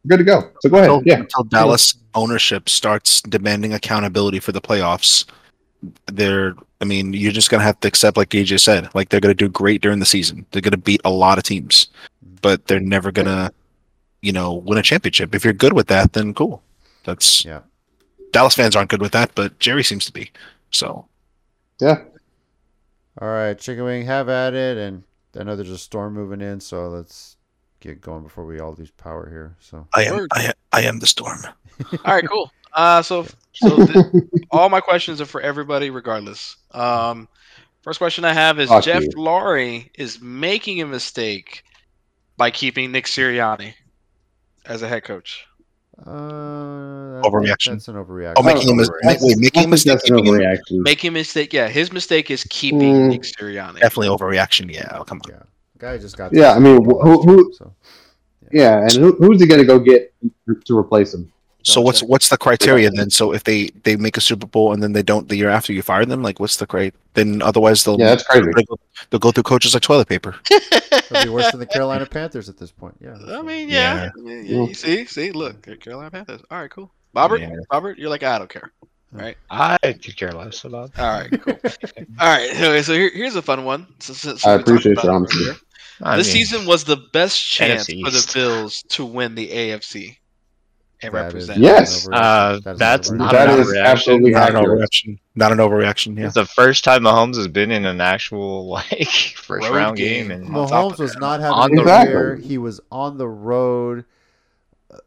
[0.08, 0.52] good to go.
[0.62, 0.90] So go ahead.
[0.90, 1.20] Until, Yeah.
[1.20, 5.26] until Dallas ownership starts demanding accountability for the playoffs,
[6.08, 6.56] they're.
[6.86, 9.50] I mean, you're just gonna have to accept, like AJ said, like they're gonna do
[9.50, 10.46] great during the season.
[10.52, 11.88] They're gonna beat a lot of teams,
[12.42, 13.52] but they're never gonna,
[14.22, 15.34] you know, win a championship.
[15.34, 16.62] If you're good with that, then cool.
[17.04, 17.62] That's yeah.
[18.32, 20.30] Dallas fans aren't good with that, but Jerry seems to be.
[20.70, 21.08] So
[21.80, 22.04] Yeah.
[23.20, 24.78] All right, Chicken Wing, have at it.
[24.78, 25.04] And
[25.40, 27.38] I know there's a storm moving in, so let's
[27.80, 29.56] get going before we all lose power here.
[29.60, 30.18] So, I am.
[30.18, 30.30] Word.
[30.34, 31.40] I, I am the storm.
[32.06, 32.52] All right, cool.
[32.76, 34.06] Uh, so so th-
[34.52, 36.58] all my questions are for everybody, regardless.
[36.72, 37.28] Um,
[37.82, 39.10] first question I have is Fuck Jeff you.
[39.16, 41.64] Lurie is making a mistake
[42.38, 43.74] by keeping Nick Sirianni
[44.66, 45.46] as a head coach.
[46.06, 46.10] uh,
[47.24, 47.72] Overreaction.
[47.72, 48.34] That's an overreaction.
[48.38, 50.84] Oh, making a mis- That's- wait, making a I think mistake, That's an overreaction.
[50.84, 51.68] Making a mistake, yeah.
[51.70, 53.08] His mistake is keeping Mm.
[53.10, 53.80] Nick Sirianni.
[53.80, 54.70] Definitely overreaction.
[54.74, 55.32] Yeah, oh, come on.
[55.32, 55.44] Yeah,
[55.78, 56.34] guy just got.
[56.34, 57.74] Yeah, I mean, who- who- so.
[58.52, 60.14] Yeah, and who, who's he going to go get
[60.66, 61.32] to replace him?
[61.68, 62.12] So what's Gotcha.
[62.12, 63.10] what's the criteria then?
[63.10, 65.74] So if they they make a Super Bowl and then they don't the year after
[65.74, 66.94] you fire them, like what's the crate?
[67.16, 68.46] Then otherwise they'll Yeah, that's crazy.
[68.56, 68.78] they'll go,
[69.10, 70.36] they'll go through coaches like toilet paper.
[70.52, 72.96] It'll be worse than the Carolina Panthers at this point.
[73.02, 73.16] Yeah.
[73.30, 73.96] I mean, yeah.
[73.96, 74.10] Yeah.
[74.16, 74.52] I mean, yeah.
[74.68, 76.42] You see, see, look, Carolina Panthers.
[76.52, 76.92] All right, cool.
[77.16, 77.56] Robert, Yeah.
[77.72, 78.72] Robert, you're like, I don't care.
[78.84, 79.38] All right?
[79.50, 80.92] I could care less about.
[81.00, 81.58] All right, cool.
[82.20, 83.88] All right, anyway, so here, here's a fun one.
[84.00, 85.46] So, so- so I appreciate about your it honesty.
[85.46, 85.60] this
[86.02, 90.18] mean, season was the best chance NFC for the Bills to win the AFC
[91.02, 91.60] and That is represent.
[91.60, 92.08] Yes.
[92.12, 93.86] Uh, That is that's not That an is overreaction.
[93.86, 95.20] absolutely Not an overreaction.
[95.36, 96.18] Not an overreaction.
[96.18, 96.26] Yeah.
[96.26, 100.30] It's the first time Mahomes has been in an actual like first Road round game.
[100.30, 102.36] game, and Mahomes was not having a the- career.
[102.38, 104.06] He was on the road.
[104.94, 104.98] Uh,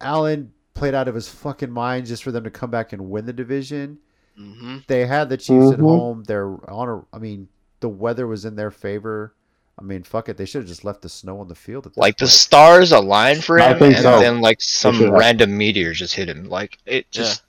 [0.00, 3.26] Allen played out of his fucking mind just for them to come back and win
[3.26, 3.98] the division.
[4.36, 5.82] hmm They had the Chiefs at Mhm.
[5.82, 6.24] home.
[6.24, 7.16] They're on a.
[7.16, 7.48] I mean,
[7.80, 9.34] the weather was in their favor.
[9.80, 10.36] I mean, fuck it.
[10.36, 11.86] They should have just left the snow on the field.
[11.86, 14.20] At this Like the stars aligned for I him, and so.
[14.20, 16.48] then like some random meteor just hit him.
[16.48, 17.42] Like it just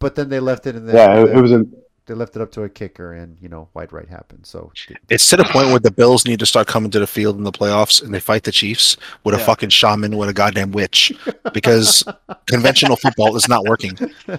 [0.00, 0.92] But then they left it in the.
[0.92, 1.64] Yeah, it, it was a
[2.06, 4.44] They left it up to a kicker, and you know, wide right happened.
[4.44, 4.72] So
[5.08, 7.44] It's to the point where the Bills need to start coming to the field in
[7.44, 11.12] the playoffs and they fight the Chiefs with a fucking shaman with a goddamn witch
[11.52, 12.02] because
[12.46, 13.96] conventional football is not working.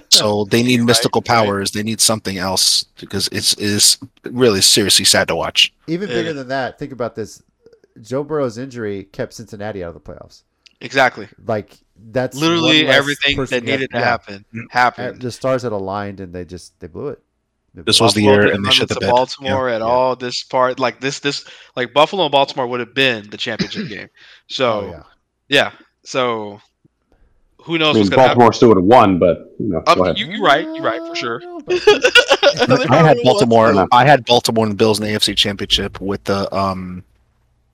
[0.10, 1.26] So they need Right, mystical right.
[1.46, 1.72] powers.
[1.72, 5.74] They need something else because it's is really seriously sad to watch.
[5.88, 6.16] even Yeah.
[6.16, 7.42] bigger than that, think about this:
[8.02, 10.44] Joe Burrow's injury kept Cincinnati out of the playoffs.
[10.82, 11.30] Exactly.
[11.46, 11.78] Like
[12.12, 14.04] that's Literally everything that you have- needed to yeah.
[14.04, 15.22] happen happened.
[15.22, 17.22] The stars had aligned, and they just they blew it.
[17.76, 19.10] They This blew was the year and they run shit the bed.
[19.10, 19.88] Baltimore at Yeah.
[19.88, 20.16] all.
[20.16, 21.44] This part, like this, this,
[21.76, 24.10] like Buffalo and Baltimore would have been the championship game.
[24.48, 25.04] So Oh, yeah.
[25.50, 25.72] yeah.
[26.06, 26.60] So
[27.64, 28.38] who I knows mean, what's gonna happen?
[28.38, 30.66] Baltimore still would have won, but you know, um, you, you're right.
[30.66, 31.42] You're right for sure.
[31.66, 33.18] But- They I had.
[33.24, 33.74] Baltimore.
[33.74, 33.88] No.
[33.92, 37.04] I had Baltimore and the Bills in the AFC Championship with the um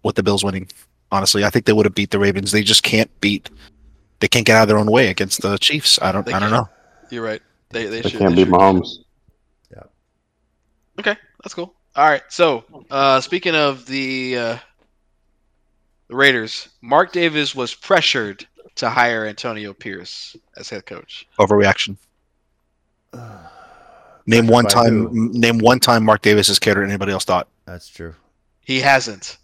[0.04, 0.70] with the Bills winning.
[1.12, 2.52] Honestly, I think they would have beat the Ravens.
[2.52, 3.50] They just can't beat.
[4.20, 6.00] They can't get out of their own way against the Chiefs.
[6.02, 6.26] I don't.
[6.26, 6.64] They I don't can't.
[6.68, 6.70] know.
[7.10, 7.42] You're right.
[7.72, 8.20] They they, They should.
[8.20, 8.54] can't they beat should.
[8.60, 8.88] Mahomes.
[11.00, 11.74] Okay, that's cool.
[11.96, 12.22] All right.
[12.30, 14.58] So, uh, speaking of the uh,
[16.08, 18.46] the Raiders, Mark Davis was pressured
[18.76, 21.28] to hire Antonio Pierce as head coach.
[21.40, 21.98] Overreaction.
[24.26, 25.08] Name one time.
[25.08, 25.30] who?
[25.34, 27.48] Name one time Mark Davis has cared what anybody else thought.
[27.66, 28.14] That's true.
[28.62, 29.38] He hasn't.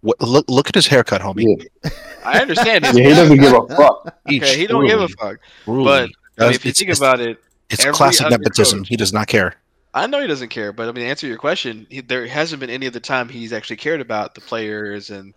[0.00, 0.48] What, look!
[0.50, 1.44] Look at his haircut, homie.
[1.84, 1.90] Yeah,
[2.24, 2.84] I understand.
[2.84, 4.18] yeah, he doesn't give a fuck.
[4.26, 5.36] Okay, he don't give a fuck.
[5.64, 5.84] Truly.
[5.84, 7.38] But I mean, if you It's- think about it,
[7.70, 8.80] it's classic nepotism.
[8.80, 9.54] coach- He does not care.
[9.96, 10.72] I know he doesn't care.
[10.72, 13.28] But I mean, to answer your question, he, there hasn't been any of the time
[13.28, 15.32] he's actually cared about the players and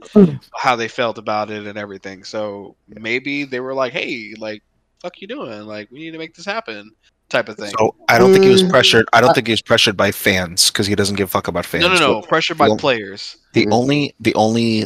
[0.55, 2.23] how they felt about it and everything.
[2.23, 4.63] So maybe they were like, "Hey, like,
[5.01, 5.61] fuck you doing?
[5.67, 6.91] Like, we need to make this happen."
[7.29, 7.73] Type of thing.
[7.77, 9.05] So I don't think he was Mm, pressured.
[9.11, 11.65] I don't think he was pressured by fans because he doesn't give a fuck about
[11.65, 11.83] fans.
[11.83, 12.21] no, no, no.
[12.21, 13.35] But Pressure by Well- players.
[13.51, 14.85] The only, the only,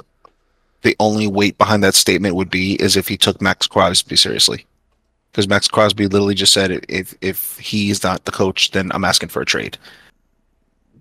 [0.82, 4.66] the only weight behind that statement would be is if he took Maxx Crosby seriously,
[5.32, 9.30] because Maxx Crosby literally just said, if if he's not the coach, then I'm asking
[9.30, 9.78] for a trade.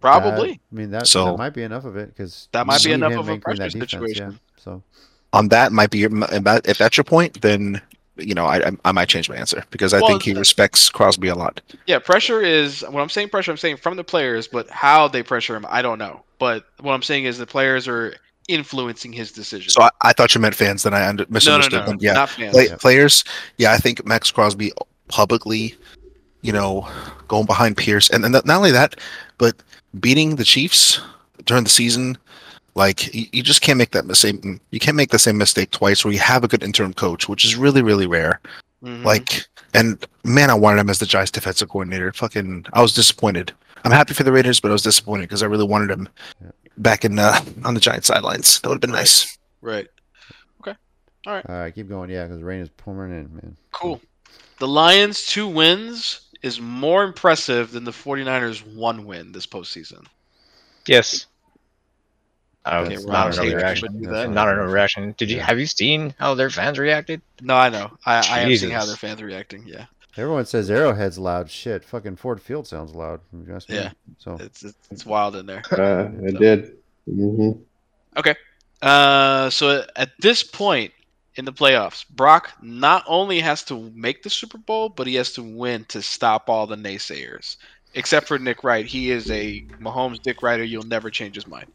[0.00, 0.52] Probably.
[0.52, 2.92] That- I mean, that, So- that might be enough of it because That might be
[2.92, 4.32] enough of a pressure situation.
[4.32, 4.62] Yeah.
[4.62, 4.82] So
[5.32, 7.80] On that might be your, if if that's your point, then
[8.16, 10.88] you know I I, I might change my answer because I Well, think he respects
[10.90, 11.60] Crosby a lot.
[11.86, 15.22] Yeah, pressure is when I'm saying pressure, I'm saying from the players, but how they
[15.22, 16.22] pressure him, I don't know.
[16.38, 18.14] But what I'm saying is the players are
[18.50, 19.70] influencing his decision.
[19.70, 21.98] So I, I thought you meant fans, then I under, no, no, misunderstood no, them.
[22.00, 22.52] Yeah, not fans.
[22.52, 22.76] Play, Yeah.
[22.76, 23.24] players,
[23.58, 24.72] yeah, I think Maxx Crosby
[25.08, 25.74] publicly,
[26.42, 26.88] you know,
[27.28, 28.96] going behind Pierce, and, and not only that,
[29.38, 29.54] but
[30.00, 31.00] beating the Chiefs
[31.44, 32.18] during the season,
[32.74, 34.44] like you, you just can't make that mistake.
[34.70, 37.44] You can't make the same mistake twice where you have a good interim coach, which
[37.44, 38.40] is really, really rare.
[38.84, 39.04] Mhm.
[39.04, 42.12] Like, and man, I wanted him as the Giants defensive coordinator.
[42.12, 43.52] Fucking, I was disappointed.
[43.84, 46.08] I'm happy for the Raiders, but I was disappointed because I really wanted him
[46.42, 46.50] Yeah.
[46.82, 48.60] Back in uh, on the Giants sidelines.
[48.60, 49.36] That would have been nice.
[49.60, 49.86] right.
[50.60, 50.76] Okay.
[51.26, 52.10] All right, Alright, keep going.
[52.10, 53.56] Yeah, because the rain is pouring in, man.
[53.72, 54.00] Cool.
[54.58, 60.06] The Lions' two wins is more impressive than the 49ers' one win this postseason.
[60.86, 61.26] yes.
[62.64, 63.80] Uh, Okay, not Ron, an okay, overreaction.
[63.82, 64.30] but do That's that.
[64.30, 65.16] Not an overreaction.
[65.16, 65.46] Did you Yeah.
[65.46, 67.22] have you seen how their fans reacted?
[67.40, 67.96] No, I know.
[68.04, 69.64] I, I have seen how their fans are reacting.
[69.66, 69.86] Yeah,
[70.20, 71.50] Everyone says Arrowhead's loud.
[71.50, 73.20] Shit, fucking Ford Field sounds loud.
[73.32, 73.76] you ask me.
[73.76, 73.92] Yeah.
[74.18, 75.62] So it's it's, it's wild in there.
[75.72, 76.76] Uh, it did.
[77.06, 77.52] hmm
[78.16, 78.34] Okay.
[78.82, 80.92] Uh, so at this point
[81.36, 85.32] in the playoffs, Brock not only has to make the Super Bowl, but he has
[85.34, 87.56] to win to stop all the naysayers.
[87.94, 90.64] Except for Nick Wright, he is a Mahomes Dick Writer.
[90.64, 91.66] You'll never change his mind.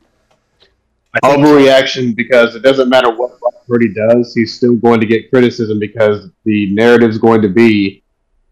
[1.23, 5.79] Overreaction because it doesn't matter what Brock Purdy does, he's still going to get criticism
[5.79, 8.03] because the narrative is going to be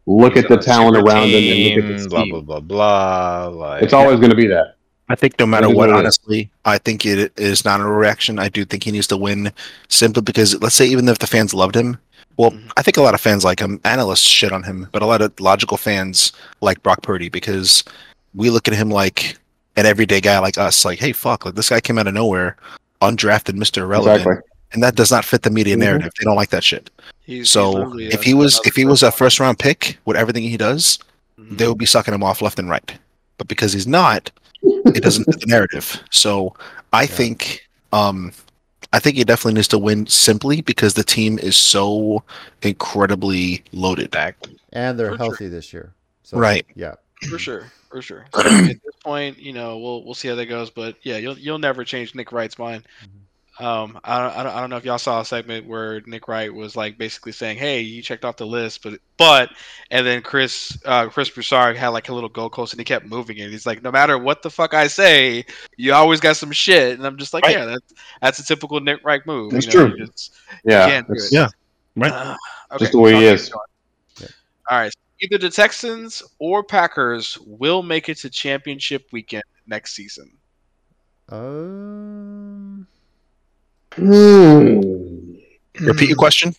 [0.05, 2.31] look at the talent super around him and look at the blah team.
[2.31, 3.47] blah blah blah.
[3.47, 4.75] Like It's always going to be that.
[5.09, 5.99] I think no matter what, what it is.
[5.99, 8.39] honestly, I think it is not a reaction.
[8.39, 9.51] I do think he needs to win
[9.89, 11.97] simply because, let's say, even if the fans loved him,
[12.37, 12.71] well, Mhm.
[12.77, 13.79] I think a lot of fans like him.
[13.83, 16.31] Analysts shit on him, but a lot of logical fans
[16.61, 17.83] like Brock Purdy because
[18.33, 19.37] we look at him like
[19.75, 20.85] an everyday guy like us.
[20.85, 22.55] Like, hey, fuck, like this guy came out of nowhere,
[23.01, 24.49] undrafted, Mister Irrelevant, Exactly.
[24.73, 25.79] And that does not fit the media Mhm.
[25.79, 26.11] narrative.
[26.19, 26.89] They don't like that shit.
[27.25, 29.97] He's, he's So literally if he was if he was a first- first round pick
[30.05, 30.99] with everything he does,
[31.39, 31.57] Mhm.
[31.57, 32.91] they would be sucking him off left and right.
[33.37, 34.31] But because he's not,
[34.63, 36.01] it doesn't fit the narrative.
[36.11, 36.55] So
[36.91, 38.31] I think um
[38.91, 42.23] I think he definitely needs to win simply because the team is so
[42.61, 44.11] incredibly loaded.
[44.11, 44.35] back.
[44.75, 45.25] and they're For sure.
[45.27, 45.93] healthy this year.
[46.23, 46.65] So, Right.
[46.75, 46.95] Yeah.
[47.29, 48.25] for sure, for sure.
[48.33, 50.69] So at this point, you know, we'll we'll see how that goes.
[50.71, 52.83] But yeah, you'll you'll never change Nick Wright's mind.
[53.59, 56.27] Um, I don't, I don't, I don't know if y'all saw a segment where Nick
[56.27, 59.51] Wright was like basically saying, "Hey, you checked off the list, but but,"
[59.91, 63.37] and then Chris uh, Chris Broussard had like a little goalpost and he kept moving
[63.37, 63.51] it.
[63.51, 65.45] He's like, "No matter what the fuck I say,
[65.77, 67.55] you always got some shit," and I'm just like, Right.
[67.57, 69.97] "Yeah, that's that's a typical Nick Wright move." That's you know, true.
[70.07, 70.33] just-
[70.65, 71.31] Yeah, can't do it.
[71.31, 71.47] Yeah.
[71.95, 72.11] Right.
[72.11, 72.35] Uh,
[72.79, 73.45] Just the way he is.
[73.45, 74.31] keep going.
[74.71, 74.93] All right.
[75.21, 80.31] Either the Texans or Packers will make it to championship weekend next season.
[81.29, 82.32] Um,
[83.95, 85.35] Hmm.
[85.85, 86.55] Repeat your question.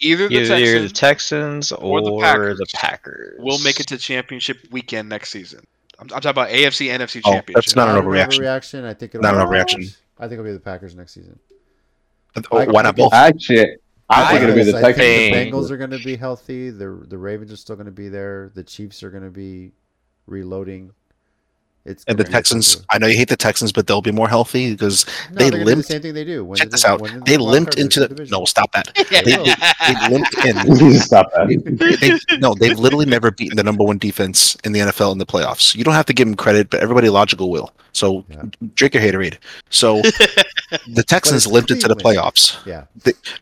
[0.00, 3.36] Either the Either Texans the Texans or or, the the, Packers Packers.
[3.38, 5.60] will make it to championship weekend next season.
[5.98, 7.54] I'm, I'm talking about AFC, NFC Oh, championship.
[7.54, 8.40] that's not an overreaction.
[8.40, 8.84] overreaction.
[8.84, 9.70] I think it'll Not be an the overreaction.
[9.76, 9.98] Packers.
[10.18, 11.38] I think it'll be the Packers next season.
[12.50, 13.12] Oh, why not both?
[13.14, 13.76] Actually,
[14.10, 14.98] I think it'll be the I think Texans.
[14.98, 15.54] the Texans.
[15.54, 16.70] Bengals are going to be healthy.
[16.70, 18.50] The the Ravens are still going to be there.
[18.54, 19.70] The Chiefs are going to be
[20.26, 20.90] reloading.
[21.86, 24.00] It's And the gonna be a Texans, I know you hate the Texans, but they'll
[24.00, 26.42] be more healthy because No, they they're do limped- the same thing they do.
[26.42, 27.00] When check they- this out.
[27.02, 28.32] when They limped into the division.
[28.38, 28.88] no, stop that.
[29.10, 30.94] They, they, they limped in.
[31.00, 32.18] Stop that.
[32.28, 35.26] They, no, they've literally never beaten the number one defense in the NFL in the
[35.26, 35.74] playoffs.
[35.74, 37.70] You don't have to give them credit, but everybody logical will.
[37.94, 38.42] So Yeah.
[38.74, 39.38] drink your haterade.
[39.70, 40.02] So
[40.88, 42.58] the Texans it's limped into the playoffs.
[42.66, 42.84] Yeah,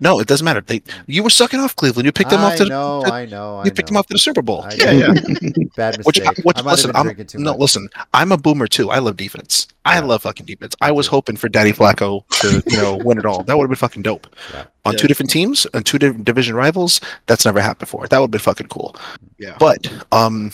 [0.00, 0.60] No, it doesn't matter.
[0.60, 2.06] They you were sucking off Cleveland.
[2.06, 4.00] You picked them I off to know, to- I know, I you picked them know.
[4.00, 4.62] off to the Super Bowl.
[4.62, 4.98] I yeah, know.
[5.14, 5.14] yeah.
[5.76, 6.04] Bad mistake.
[6.44, 7.60] which I might listen, have been I'm too no much.
[7.60, 7.88] listen.
[8.14, 8.90] I'm a boomer too.
[8.90, 9.68] I love defense.
[9.84, 10.76] I love fucking defense.
[10.80, 13.42] I was hoping for Daddy Flacco to you know win it all.
[13.42, 14.26] That would have been fucking dope.
[14.52, 14.64] Yeah.
[14.84, 14.98] On Yeah.
[14.98, 18.06] two different teams and two different division rivals, that's never happened before.
[18.08, 18.94] That would have been fucking cool.
[19.38, 19.56] Yeah.
[19.58, 20.52] But um,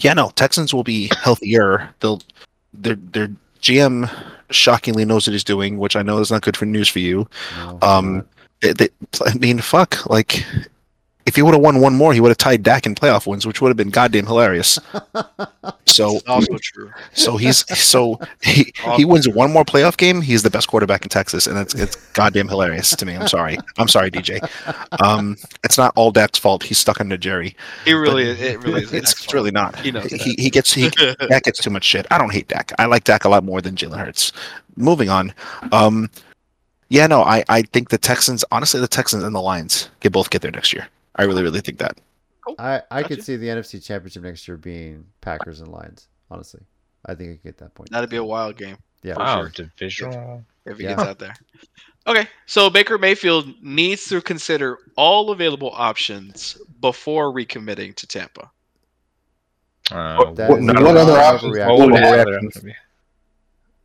[0.00, 1.88] yeah, no, Texans will be healthier.
[2.00, 2.20] They'll
[2.80, 3.28] their their
[3.60, 4.10] GM
[4.50, 7.26] shockingly knows what he's doing, which I know is not good for news for you.
[7.56, 8.26] No, Um,
[8.60, 8.88] they, they,
[9.24, 10.44] I mean, fuck, like.
[11.34, 13.44] If he would have won one more, he would have tied Dak in playoff wins,
[13.44, 14.78] which would have been goddamn hilarious.
[15.86, 16.90] So, also true.
[17.12, 20.22] so he's so he he wins one more playoff game.
[20.22, 23.14] He's the best quarterback in Texas, and it's it's goddamn hilarious to me.
[23.14, 24.40] I'm sorry, I'm sorry, DJ.
[25.00, 26.64] Um, it's not all Dak's fault.
[26.64, 27.54] He's stuck under Jerry.
[27.86, 28.92] It really, it really is.
[28.92, 29.78] It's, it's really not.
[29.78, 30.88] He knows He he gets he
[31.28, 32.06] Dak gets too much shit.
[32.10, 32.72] I don't hate Dak.
[32.78, 34.32] I like Dak a lot more than Jalen Hurts.
[34.76, 35.32] Moving on.
[35.70, 36.10] Um,
[36.88, 38.44] yeah, no, I I think the Texans.
[38.50, 40.88] Honestly, the Texans and the Lions can both get there next year.
[41.16, 42.00] I really really think that.
[42.58, 43.16] I I Gotcha.
[43.16, 46.08] could see the NFC Championship next year being Packers and Lions.
[46.30, 46.60] Honestly,
[47.06, 47.90] I think it could get that point.
[47.90, 49.14] That'd be a wild game Yeah.
[49.16, 49.48] Wow, sure.
[49.50, 50.44] divisional.
[50.66, 50.90] if he Yeah.
[50.96, 51.34] gets out there.
[52.06, 58.50] Okay, so Baker Mayfield needs to consider all available options before recommitting to Tampa.
[59.90, 61.54] Uh, That What- is what not other options?
[61.56, 61.68] overreaction.
[61.68, 62.74] what would would have- the other option be?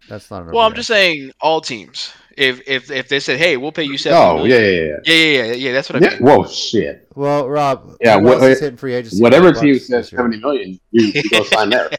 [0.09, 2.11] That's not an Well, I'm just saying all teams.
[2.35, 4.97] If if if they said, "Hey, we'll pay you seven Oh million." yeah, yeah, yeah.
[5.05, 5.71] yeah, yeah, yeah, yeah.
[5.73, 6.19] That's what I yeah.
[6.19, 6.23] mean.
[6.27, 7.07] Whoa, shit.
[7.15, 7.97] Well, Rob.
[8.01, 9.21] Yeah, who what- hitting free agency?
[9.21, 10.19] Whatever for the team says this year?
[10.19, 11.89] seventy million, you, you go sign there.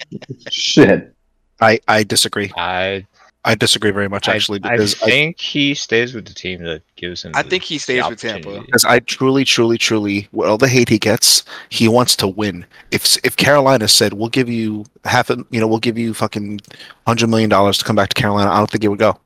[0.50, 1.14] shit.
[1.60, 2.50] I I disagree.
[2.56, 3.06] I
[3.44, 6.82] I disagree very much actually I, because I, think he stays with the team that
[6.96, 7.32] gives him.
[7.34, 8.60] I the- think he stays with Tampa.
[8.60, 12.66] because I truly, truly, truly, with all the hate he gets, he wants to win.
[12.90, 16.60] If if Carolina said we'll give you half, a, you know, we'll give you fucking
[17.06, 19.18] hundred million dollars to come back to Carolina, I don't think he would go.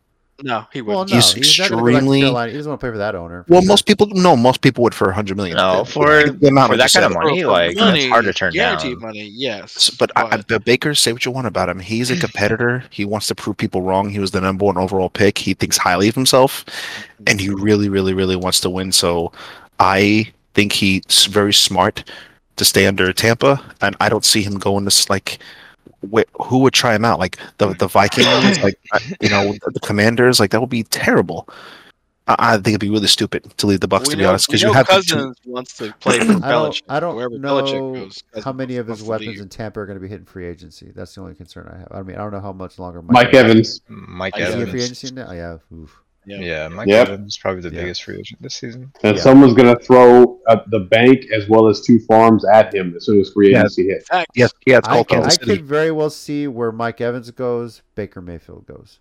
[0.43, 1.11] No, he Well, wouldn't.
[1.12, 2.91] no, He's he's, not going to go back to extremely- He doesn't want to pay
[2.91, 3.45] for that owner.
[3.49, 5.57] Well, most people, no, most people would for a hundred million.
[5.57, 7.18] No, for the amount for I that kind of said.
[7.18, 9.01] money, For like money, it's hard to turn guaranteed down.
[9.03, 9.30] money.
[9.32, 11.78] Yes, S- But, I, I, the Baker, say what you want about him.
[11.78, 12.82] He's a competitor.
[12.91, 14.11] he wants to prove people wrong.
[14.11, 15.39] He was the number one overall pick.
[15.39, 16.64] He thinks highly of himself,
[17.28, 18.91] and he really, really, really wants to win.
[18.91, 19.30] So,
[19.78, 22.03] I think he's very smart
[22.57, 25.39] to stay under Tampa, and I don't see him going this like.
[26.12, 27.18] Wh- who would try him out?
[27.18, 28.78] Like the the Vikings, like
[29.20, 30.40] you know the Commanders.
[30.40, 31.48] Like that would be terrible.
[32.26, 34.30] I, I think it'd be really stupid to leave the Bucks, we to be know,
[34.30, 36.40] honest, we because you know have to- Cousins wants to play for I don't,
[36.72, 36.82] Belichick.
[36.88, 40.09] I don't know goes, how many of his weapons in Tampa are going to be
[40.09, 40.90] hitting free agency.
[40.94, 41.88] That's the only concern I have.
[41.92, 43.02] I mean, I don't know how much longer.
[43.02, 43.82] Mike Evans.
[43.88, 44.70] Mike Is Is he a Evans.
[44.70, 45.32] free agency now?
[45.32, 45.59] Yeah.
[45.74, 46.00] Oof.
[46.27, 46.39] Yeah.
[46.41, 47.09] Yeah, Mike Yep.
[47.09, 47.83] Evans is probably the Yeah.
[47.83, 48.93] biggest free agent this season.
[49.03, 49.22] And Yeah.
[49.22, 53.05] someone's going to throw uh, the bank as well as two farms at him as
[53.07, 53.61] soon as free Yeah.
[53.61, 54.07] agency hits.
[54.35, 55.57] Yes, yeah, it's I, called could, I Kansas City.
[55.57, 58.99] could very well see where Mike Evans goes, Baker Mayfield goes.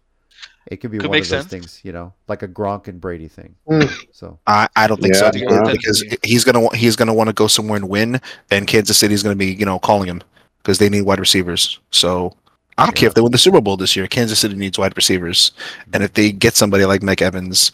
[0.68, 1.48] It could be Could one of those sense.
[1.48, 3.56] things, you know, like a Gronk and Brady thing.
[3.70, 3.92] Mm.
[4.14, 5.62] So I, I don't think Yeah, so yeah.
[5.72, 9.24] because, because he's gonna he's gonna want to go somewhere and win, and Kansas City's
[9.24, 10.22] gonna be you know calling him
[10.60, 11.80] because they need wide receivers.
[11.92, 12.34] So
[12.78, 14.08] I don't care if they win the Super Bowl this year.
[14.08, 15.52] Kansas City needs wide receivers,
[15.94, 17.72] and if they get somebody like Mike Evans,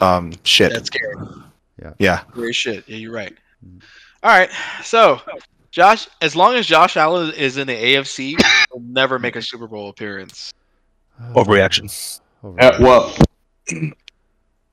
[0.00, 1.14] um, shit, That's scary.
[1.98, 2.84] yeah, Very shit.
[2.86, 3.34] Yeah, you're right.
[3.66, 3.82] Mhm.
[4.22, 4.50] All right.
[4.82, 5.20] So,
[5.70, 8.36] Josh, as long as Josh Allen is in the AFC,
[8.72, 10.52] he'll never make a Super Bowl appearance.
[11.34, 12.20] overreaction.
[12.58, 13.14] Uh, well,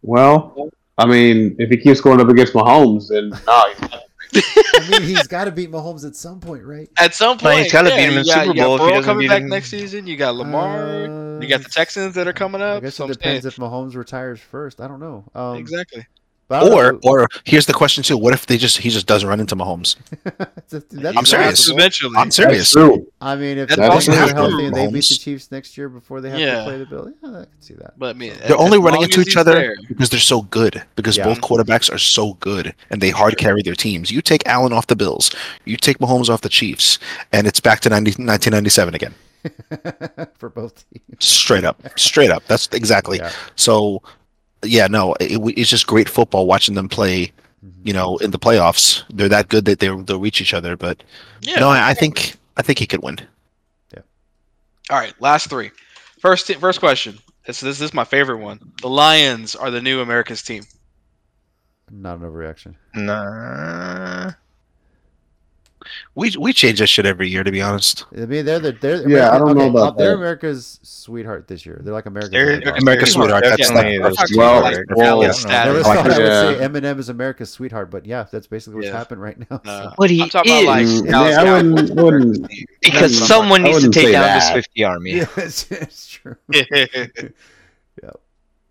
[0.01, 4.03] well, I mean, if he keeps going up against Mahomes, then no, he's not.
[4.35, 6.89] I mean, he's got to beat Mahomes at some point, right?
[6.97, 8.65] At some No, point, he's gotta yeah, beat him in you got, Super you got
[8.65, 9.49] Bowl if he doesn't coming beat back him.
[9.49, 10.07] next season.
[10.07, 11.05] You got Lamar.
[11.05, 12.77] Uh, You got the Texans that are coming up.
[12.77, 14.79] I guess so it I'm depends saying- if Mahomes retires first.
[14.79, 15.25] I don't know.
[15.35, 16.05] Um, exactly.
[16.51, 16.99] But I Or know.
[17.03, 19.95] or here's the question too: What if they just he just doesn't run into Mahomes?
[20.69, 20.85] That's
[21.17, 21.69] I'm serious.
[21.69, 22.71] Eventually, I'm That's serious.
[22.71, 23.07] true.
[23.21, 25.77] I mean, if That's the also Bengals are healthy and they beat the Chiefs next
[25.77, 26.57] year before they have Yeah.
[26.59, 27.97] to play the Bills, yeah, I can see that.
[27.97, 30.83] But I mean, They're only running into each other there- because they're so good.
[30.95, 31.23] Because Yeah.
[31.25, 34.11] both quarterbacks are so good and they hard carry their teams.
[34.11, 35.31] You take Allen off the Bills,
[35.65, 36.99] you take Mahomes off the Chiefs,
[37.31, 39.13] and it's back to 90, 1997 again.
[40.37, 41.25] for both teams.
[41.25, 42.43] Straight up, straight up.
[42.47, 43.17] That's exactly.
[43.17, 43.31] Yeah.
[43.55, 44.03] So,
[44.63, 47.31] yeah, no, it, it's just great football watching them play.
[47.65, 47.71] Mhm.
[47.83, 50.75] You know, in the playoffs, they're that good that they they'll reach each other.
[50.75, 51.03] But
[51.41, 51.59] Yeah.
[51.59, 53.19] no, I, I think I think he could win.
[53.93, 54.01] Yeah.
[54.89, 55.71] All right, last three.
[56.19, 57.17] First, first question.
[57.47, 58.59] This, this, this is my favorite one.
[58.81, 60.63] The Lions are the new America's team.
[61.89, 62.75] Not an overreaction.
[62.95, 64.31] Nah.
[66.15, 68.05] We we change that shit every year, to be honest.
[68.15, 70.17] I mean, they're the they're Yeah, I don't know about They're that.
[70.17, 71.81] America's sweetheart this year.
[71.83, 72.29] They're like America's.
[72.31, 72.81] They're, underdog.
[72.81, 74.87] America's sweetheart, that's definitely not- Well, sweetheart.
[74.95, 75.85] well, Yeah, I status.
[75.87, 76.57] I would that.
[76.59, 78.97] say Eminem is America's sweetheart, but yeah, that's basically what's Yeah.
[78.97, 79.61] happening right now.
[79.65, 79.93] Uh, so.
[79.97, 82.65] But he I'm talking about like Mm, Dallas I wouldn't- wouldn't- America's team.
[82.81, 84.51] because I someone needs to take down the that.
[84.51, 85.11] Swifty army.
[85.15, 86.35] yes, it's true.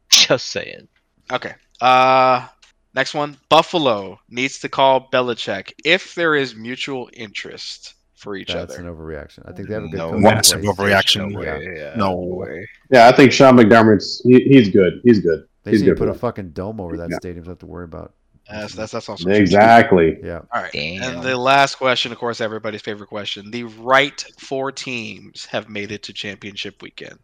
[0.08, 0.88] Just saying.
[1.32, 1.54] okay.
[1.80, 2.46] Uh,
[2.94, 3.36] next one.
[3.48, 8.66] Buffalo needs to call Belichick if there is mutual interest for each That's other.
[8.66, 9.50] That's an overreaction.
[9.50, 11.30] I think they have a good No coach in Massive overreaction.
[11.30, 11.74] No way.
[11.76, 12.14] Yeah, No.
[12.14, 12.68] way.
[12.90, 15.00] Yeah, I think Sean McDermott's he, he's good.
[15.04, 15.46] He's good.
[15.64, 15.98] They He's need to good.
[15.98, 17.16] put a fucking dome over that Yeah.
[17.16, 17.44] stadium.
[17.44, 18.12] So I have to worry about.
[18.50, 19.32] That's that's that's also true.
[19.34, 20.18] Exactly.
[20.24, 20.40] Yeah.
[20.52, 20.72] All right.
[20.72, 21.02] Damn.
[21.02, 25.92] And the last question, of course, everybody's favorite question: the right four teams have made
[25.92, 27.18] it to championship weekend.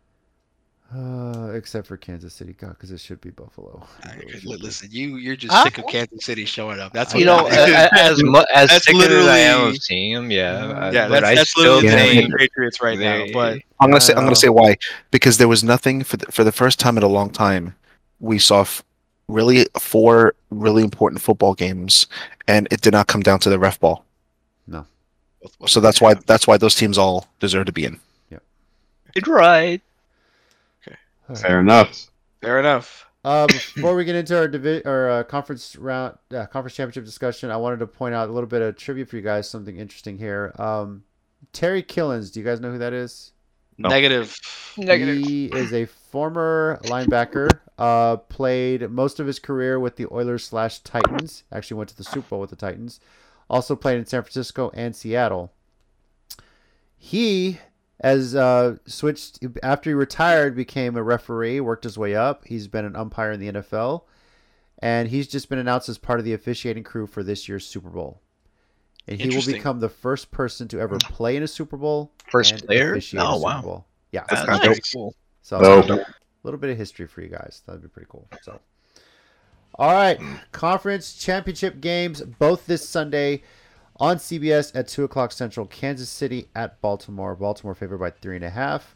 [0.94, 3.84] Uh, except for Kansas City, God, because it should be Buffalo.
[4.04, 4.62] It really li- be.
[4.62, 5.64] Listen, you you're just Huh?
[5.64, 6.92] sick of Kansas City showing up.
[6.92, 7.58] That's what you know, it is.
[7.74, 10.90] a- a- as mu- as That's sick as I am of seeing him, yeah, I-
[10.92, 13.24] yeah, but that's, I that's still literally the think Patriots right now.
[13.32, 14.76] But I'm gonna say I'm gonna say why
[15.10, 17.74] because there was nothing for the, for the first time in a long time
[18.20, 18.84] we saw f-
[19.26, 22.06] really four really important football games
[22.46, 24.04] and it did not come down to the ref ball.
[24.68, 24.86] No,
[25.66, 27.98] so that's why that's why those teams all deserve to be in.
[29.16, 29.80] It's right.
[31.34, 32.10] Fair enough.
[32.40, 33.06] fair enough.
[33.24, 37.50] Uh, before we get into our divi- or uh, conference round, uh, conference championship discussion,
[37.50, 39.50] I wanted to point out a little bit of trivia for you guys.
[39.50, 40.54] Something interesting here.
[40.58, 41.02] Um,
[41.52, 43.32] Terry Killens, do you guys know who that is?
[43.78, 43.88] No.
[43.88, 44.34] Negative.
[44.78, 45.26] Negative.
[45.26, 47.48] He is a former linebacker.
[47.78, 51.42] Uh, played most of his career with the Oilers slash Titans.
[51.52, 53.00] Actually went to the Super Bowl with the Titans.
[53.50, 55.52] Also played in San Francisco and Seattle.
[56.96, 57.58] He
[58.00, 62.44] as uh, switched after he retired, became a referee, worked his way up.
[62.46, 64.02] He's been an umpire in the NFL,
[64.80, 67.88] and he's just been announced as part of the officiating crew for this year's Super
[67.90, 68.20] Bowl.
[69.08, 72.10] And he will become the first person to ever play in a Super Bowl.
[72.28, 72.90] First and player?
[72.92, 73.62] officiate a Oh, Super wow.
[73.62, 73.86] Bowl.
[74.12, 74.84] Yeah, That's kinda pretty dope.
[74.92, 75.14] cool.
[75.42, 76.00] so Dope.
[76.00, 77.62] a little bit of history for you guys.
[77.66, 78.26] That'd be pretty cool.
[78.42, 78.60] So,
[79.76, 80.18] all right,
[80.52, 83.42] conference championship games both this Sunday
[83.98, 85.66] on CBS at two o'clock Central.
[85.66, 87.34] Kansas City at Baltimore.
[87.34, 88.94] Baltimore favored by three and a half.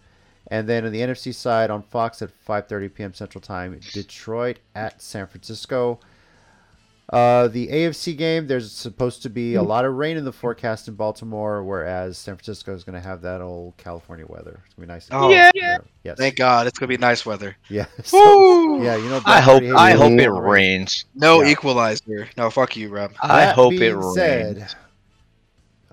[0.49, 3.15] And then on the NFC side on Fox at 5:30 p.m.
[3.15, 6.01] Central Time, Detroit at San Francisco.
[7.13, 10.87] Uh, the AFC game, there's supposed to be a lot of rain in the forecast
[10.87, 14.61] in Baltimore, whereas San Francisco is going to have that old California weather.
[14.65, 15.09] It's going to be nice.
[15.11, 15.33] Oh, cool.
[15.33, 15.51] Yeah.
[16.05, 16.17] Yes.
[16.17, 17.57] Thank God, it's gonna be nice weather.
[17.69, 17.87] Yeah.
[18.05, 19.21] So, yeah, you know.
[19.27, 19.97] I hope I it.
[19.99, 20.43] hope it Rain.
[20.43, 21.05] rains.
[21.17, 21.51] No Yeah.
[21.51, 22.29] equalizer.
[22.37, 23.13] No, fuck you, Rob.
[23.21, 24.77] I That hope it being rains.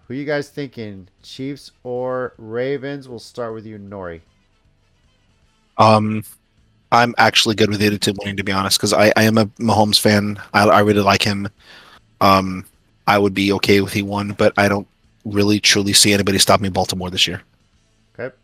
[0.08, 1.08] Said, who you guys thinking?
[1.24, 3.10] Chiefs or Ravens?
[3.10, 4.22] We'll start with you, Nori.
[5.78, 6.24] Um,
[6.92, 9.46] I'm actually good with either team winning, to be honest, because I, I am a
[9.46, 10.42] Mahomes fan.
[10.54, 11.50] I, I really like him.
[12.22, 12.66] Um,
[13.06, 14.88] I would be okay with he won, but I don't
[15.26, 17.42] really truly see anybody stopping Baltimore this year.
[18.18, 18.36] Okay.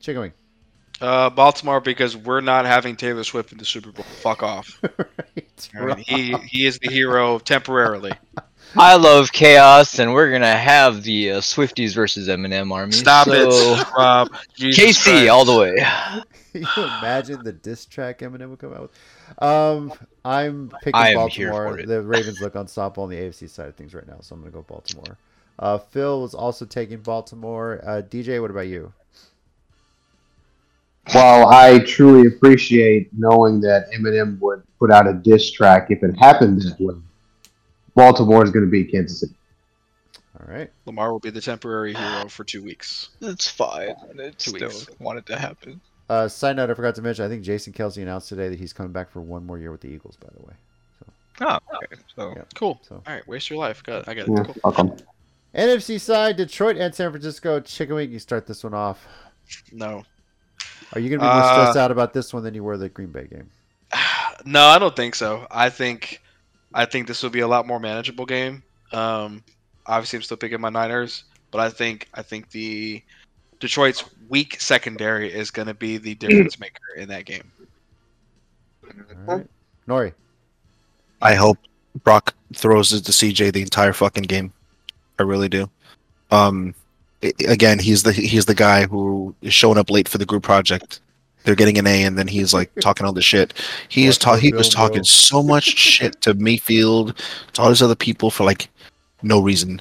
[0.00, 0.32] Chicken wing.
[1.00, 4.04] Uh, Baltimore because we're not having Taylor Swift in the Super Bowl.
[4.04, 4.80] Fuck off.
[4.82, 5.68] right.
[5.78, 8.12] All right, He he is the hero temporarily.
[8.76, 12.92] I love chaos, and we're gonna have the uh, Swifties versus Eminem army.
[12.92, 13.34] Stop so...
[13.34, 14.30] it, Rob.
[14.54, 15.28] Jesus KC Christ.
[15.30, 15.76] all the way.
[16.52, 19.42] Can you imagine the diss track Eminem would come out with?
[19.42, 19.92] Um,
[20.24, 21.82] I'm picking I Baltimore.
[21.84, 24.52] The Ravens look unstoppable on the AFC side of things right now, so I'm going
[24.52, 25.18] to go Baltimore.
[25.58, 27.80] Uh, Phil was also taking Baltimore.
[27.84, 28.92] Uh, DJ, what about you?
[31.14, 36.14] Well, I truly appreciate knowing that Eminem would put out a diss track if it
[36.18, 36.94] happened that way,
[37.98, 39.34] Baltimore is going to beat Kansas City.
[40.40, 40.70] All right.
[40.86, 43.08] Lamar will be the temporary hero for two weeks.
[43.20, 43.94] It's fine.
[44.16, 44.88] It's Two still weeks.
[45.00, 45.80] wanted to happen.
[46.08, 48.72] Uh, side note, I forgot to mention, I think Jason Kelce announced today that he's
[48.72, 50.54] coming back for one more year with the Eagles, by the way.
[51.40, 52.02] Oh, okay.
[52.16, 52.42] So Yeah.
[52.54, 52.80] Cool.
[52.88, 53.82] So- All right, waste your life.
[53.82, 54.30] Got, I got it.
[54.34, 54.54] Yeah, Cool.
[54.72, 54.96] fuck 'em.
[55.54, 57.60] NFC side, Detroit and San Francisco.
[57.60, 59.06] Chicken Wing, you start this one off.
[59.72, 60.04] No.
[60.94, 62.76] Are you going to be more Uh, stressed out about this one than you were
[62.76, 63.50] the Green Bay game?
[64.44, 65.46] No, I don't think so.
[65.50, 66.22] I think
[66.74, 68.62] I think this will be a lot more manageable game.
[68.92, 69.42] Um,
[69.86, 73.02] obviously, I'm still picking my Niners, but I think I think the
[73.60, 77.50] Detroit's weak secondary is going to be the difference maker in that game.
[79.26, 79.46] All right.
[79.86, 80.12] Nori.
[81.20, 81.58] I hope
[82.04, 84.52] Brock throws it to CJ the entire fucking game.
[85.18, 85.68] I really do.
[86.30, 86.74] Um,
[87.22, 91.00] again, he's the he's the guy who is showing up late for the group project.
[91.48, 93.54] They're getting an A, and then he's like talking all the shit.
[93.88, 95.04] He is What ta- He was talking Bill?
[95.04, 97.16] so much shit to Mayfield,
[97.54, 98.68] to all these other people for like
[99.22, 99.80] no reason,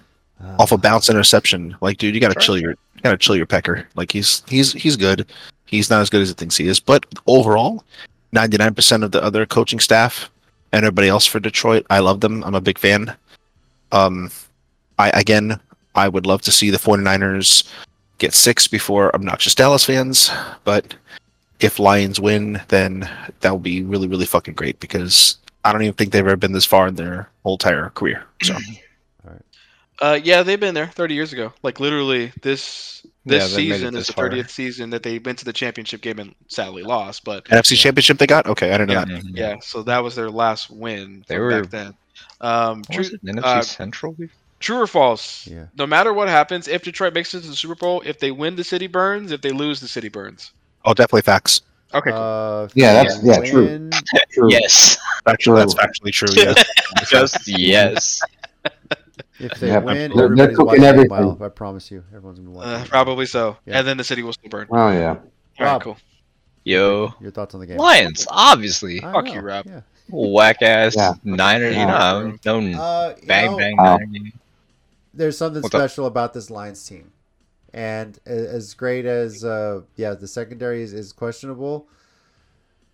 [0.59, 1.75] off a bounce interception.
[1.81, 2.41] Like, dude, you gotta Sure.
[2.41, 3.85] chill your you gotta chill your pecker.
[3.95, 5.27] Like he's he's he's good.
[5.65, 7.83] He's not as good as he thinks he is, but overall,
[8.31, 10.29] ninety nine percent of the other coaching staff
[10.71, 11.85] and everybody else for Detroit.
[11.89, 12.45] I love them.
[12.45, 13.13] I'm a big fan.
[13.91, 14.31] Um,
[14.97, 15.59] I again,
[15.95, 17.67] I would love to see the 49ers
[18.19, 20.31] get six before obnoxious Dallas fans,
[20.63, 20.95] but
[21.59, 23.09] if Lions win, then
[23.41, 26.51] that will be really, really fucking great because I don't even think they've ever been
[26.53, 28.25] this far in their whole entire career.
[28.43, 28.55] So
[29.99, 31.51] Uh, yeah, they've been there 30 years ago.
[31.63, 34.29] Like literally, this this they made it season is this the far.
[34.29, 37.23] 30th season that they went to the championship game and sadly lost.
[37.23, 38.45] But NFC Championship they got?
[38.45, 39.05] Okay, I don't know Yeah.
[39.05, 39.23] that.
[39.23, 39.31] Mhm.
[39.35, 41.93] yeah, so that was their last win They were- back then.
[42.41, 43.25] Um, true, was it?
[43.25, 44.15] NFC uh, Central?
[44.59, 45.47] true or false?
[45.47, 45.65] Yeah.
[45.75, 48.55] No matter what happens, if Detroit makes it to the Super Bowl, if they win,
[48.55, 49.31] the city burns.
[49.31, 50.51] If they lose, the city burns.
[50.87, 51.61] Oh, definitely facts.
[51.93, 52.19] Okay, cool.
[52.19, 53.89] Uh, Yeah, that's- Phillies yeah, true.
[54.31, 54.49] True.
[54.51, 54.97] Yes.
[55.27, 55.83] Actually, that's True.
[55.83, 56.27] factually true.
[56.43, 56.53] Yeah.
[57.05, 58.21] Just yes.
[59.39, 61.09] If they Yeah, win, they're- they're everybody's cooking the everything.
[61.09, 61.37] mile.
[61.41, 62.73] I promise you, everyone's gonna be watching.
[62.73, 63.57] uh, probably so.
[63.65, 63.77] Yeah.
[63.79, 64.67] And then the city will still burn.
[64.71, 65.09] Oh yeah.
[65.09, 65.15] All
[65.59, 65.81] right, Rob.
[65.83, 65.97] cool.
[66.63, 67.13] Yo.
[67.21, 67.77] Your thoughts on the game?
[67.77, 68.97] Lions, obviously.
[69.03, 69.65] I Fuck know, you, Rob.
[69.67, 69.81] Yeah.
[70.09, 71.13] Whack ass Yeah.
[71.23, 71.69] Niner.
[71.69, 73.97] You know, no Uh, you bang know, bang Wow.
[73.97, 74.31] Niner.
[75.13, 75.81] there's something What's up?
[75.81, 77.11] special about this Lions team,
[77.77, 81.87] and as great as uh, yeah, the secondary is, is questionable,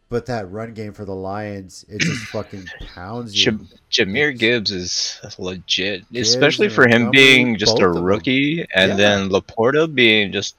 [0.09, 3.43] but that run game for the Lions, it just fucking pounds you.
[3.43, 8.91] Jam- Jahmyr Gibbs is legit, Gibbs especially for him Montgomery, being just a rookie, and
[8.91, 8.95] Yeah.
[8.95, 10.55] then Laporta being just.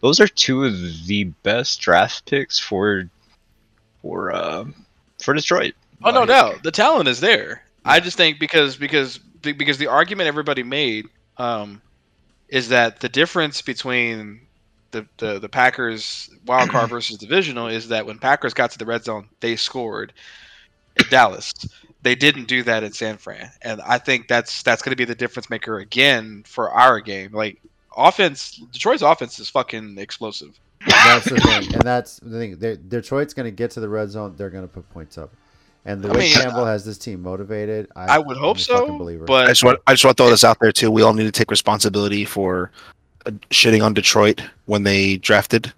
[0.00, 0.72] Those are two of
[1.06, 3.08] the best draft picks for,
[4.02, 4.64] for uh,
[5.22, 5.74] for Detroit.
[6.04, 7.62] Oh no Like, doubt, the talent is there.
[7.84, 11.06] I just think because because because the argument everybody made
[11.36, 11.80] um,
[12.48, 14.40] is that the difference between
[14.90, 18.86] the, the the Packers wild card versus divisional is that when Packers got to the
[18.86, 20.12] red zone, they scored
[20.96, 21.52] in Dallas.
[22.02, 25.04] They didn't do that in San Fran, and I think that's that's going to be
[25.04, 27.32] the difference maker again for our game.
[27.32, 27.60] Like
[27.96, 30.58] offense, Detroit's offense is fucking explosive.
[30.86, 32.56] That's the thing, and that's the thing.
[32.58, 34.34] They're, Detroit's going to get to the red zone.
[34.36, 35.32] They're going to put points up,
[35.88, 38.58] and the I way mean, Campbell has this team motivated, I, I would I'm hope
[38.58, 39.24] so, believer.
[39.30, 40.90] I just want I just want to throw this out there too.
[40.90, 42.70] We all need to take responsibility for
[43.24, 45.72] uh, shitting on Detroit when they drafted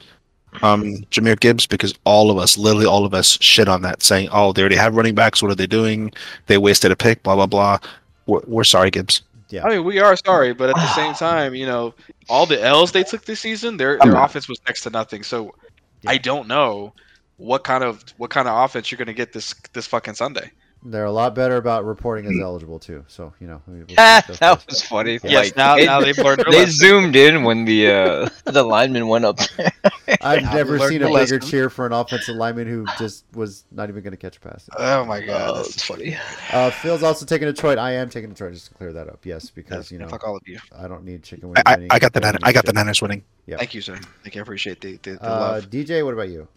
[0.63, 4.29] um Jahmyr Gibbs because all of us, literally all of us, shit on that, saying,
[4.33, 5.43] "Oh, they already have running backs.
[5.43, 6.13] What are they doing?
[6.49, 7.23] They wasted a pick.
[7.23, 7.79] Blah blah blah."
[8.27, 9.23] We're, we're sorry, Gibbs.
[9.49, 11.95] yeah, I mean, we are sorry, but at the same time, you know,
[12.29, 15.23] all the L's they took this season, their their offense was next to nothing.
[15.23, 15.55] So
[16.03, 16.11] Yeah.
[16.11, 16.95] I don't know
[17.41, 20.51] what kind of what kind of offense you're going to get this this fucking Sunday.
[20.82, 23.05] they're a lot better about reporting as eligible too.
[23.07, 25.14] So you know, we- we'll Ah, keep that those- was funny.
[25.22, 25.30] Yeah.
[25.30, 29.07] Yes, Like, now it- now they've learned they zoomed in when the uh, the lineman
[29.09, 29.70] went up there.
[30.22, 31.41] I've Now never seen a bigger lesson.
[31.41, 34.68] cheer for an offensive lineman who just was not even going to catch a pass.
[34.76, 36.16] Oh my god, Oh, that's it's funny.
[36.53, 37.76] Uh, Phil's also taking Detroit.
[37.78, 38.55] I am taking Detroit.
[38.55, 39.20] Just to clear that up.
[39.24, 40.59] Yes, because you know fuck all of you.
[40.76, 41.62] I don't need chicken I, wings.
[41.66, 42.72] I, need I got the chicken Niners, I got the.
[42.72, 43.22] Niners winning.
[43.47, 43.57] Yeah.
[43.59, 43.99] Thank you, sir.
[44.22, 44.41] Thank you.
[44.41, 45.70] I appreciate the the, the Uh, love.
[45.70, 46.49] DJ, what about you?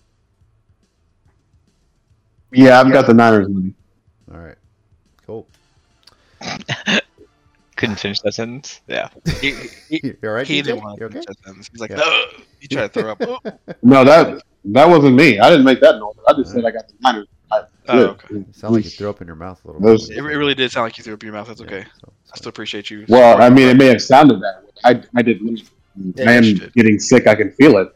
[2.54, 3.74] Yeah, I've got the Niners winning.
[4.34, 4.56] All right,
[5.26, 5.48] cool.
[7.76, 8.82] Couldn't finish that sentence.
[8.88, 9.10] Yeah.
[9.42, 9.52] He,
[9.90, 10.48] he, You all right?
[10.48, 11.14] he didn't want You to okay?
[11.14, 11.70] finish that sentence.
[11.72, 12.02] He's like, Yeah.
[12.06, 13.18] "Ugh." he tried to throw up.
[13.22, 13.40] Oh,
[13.84, 15.40] No, that that wasn't me.
[15.40, 16.16] I didn't make that noise.
[16.28, 17.28] I just said I got the Niners.
[17.90, 18.36] Oh, okay.
[18.36, 20.18] You sound like you threw up in your mouth a little Those- bit.
[20.20, 21.48] It, it really did sound like you threw up in your mouth.
[21.48, 21.86] That's Yeah, okay.
[22.00, 23.06] so- I still appreciate you.
[23.10, 24.70] Well, I mean, it may have sounded that way.
[24.86, 25.40] I, I did.
[25.42, 26.44] Yeah, I am
[26.76, 27.28] getting sick.
[27.28, 27.93] I can feel it.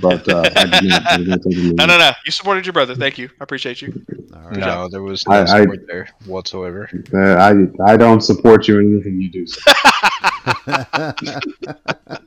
[0.00, 2.10] But uh, I did not, I take No, no, no.
[2.24, 2.94] You supported your brother.
[2.94, 3.28] Thank you.
[3.40, 4.04] I appreciate you.
[4.34, 4.58] All right.
[4.58, 6.88] No, there was no I- I- support there whatsoever.
[7.12, 9.46] Uh, I I don't support you in anything you do.
[9.46, 9.60] So.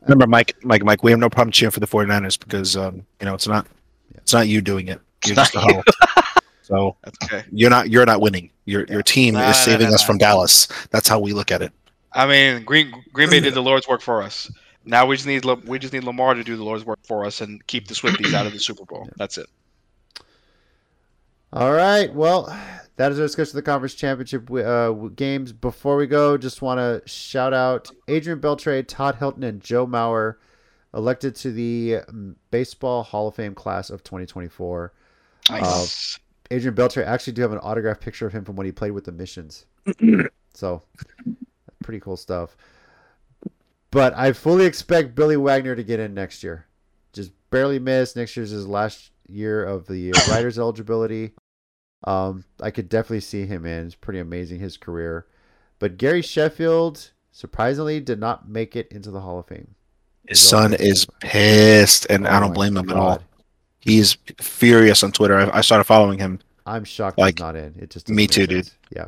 [0.03, 3.26] Remember, Mike, Mike, Mike, we have no problem cheering for the 49ers because um, you
[3.26, 3.67] know it's not
[4.15, 4.99] it's not you doing it.
[5.26, 5.74] You're It's just a not you.
[5.76, 5.84] hoe.
[6.63, 7.43] So That's okay.
[7.51, 8.49] you're not you're not winning.
[8.63, 10.07] Your your team Nah, is nah, saving nah, us nah.
[10.07, 10.67] from Dallas.
[10.89, 11.74] That's how we look at it.
[12.13, 14.49] I mean, Green Green Bay did the Lord's work for us.
[14.86, 17.25] Now we just need La- we just need Lamar to do the Lord's work for
[17.25, 19.07] us and keep the Swifties out of the Super Bowl.
[19.17, 19.47] That's it.
[21.53, 22.13] All right.
[22.13, 22.45] Well,
[22.95, 25.51] that is our discussion of the conference championship uh, games.
[25.51, 30.36] Before we go, just want to shout out Adrian Beltre, Todd Helton, and Joe Mauer.
[30.93, 34.93] elected to the um, Baseball Hall of Fame class of 2024.
[35.49, 36.19] Nice.
[36.51, 38.91] Adrian Beltre, I actually do have an autographed picture of him from when he played
[38.91, 39.65] with the Missions.
[40.53, 40.82] so,
[41.84, 42.55] pretty cool stuff.
[43.91, 46.65] But I fully expect Billy Wagner to get in next year.
[47.13, 48.15] Just barely missed.
[48.15, 51.31] Next year's his last year of the writer's eligibility.
[52.05, 53.85] Um, I could definitely see him in.
[53.85, 55.27] It's pretty amazing his career.
[55.79, 59.75] But Gary Sheffield surprisingly did not make it into the Hall of Fame.
[60.27, 63.21] His son is pissed, and I Oh don't my blame him at all.
[63.79, 65.37] He's furious on Twitter.
[65.37, 66.39] I, I started following him.
[66.65, 67.75] I'm shocked Like, he's not in.
[67.79, 68.65] It just me too, dude.
[68.65, 68.77] sense.
[68.95, 69.07] Yeah.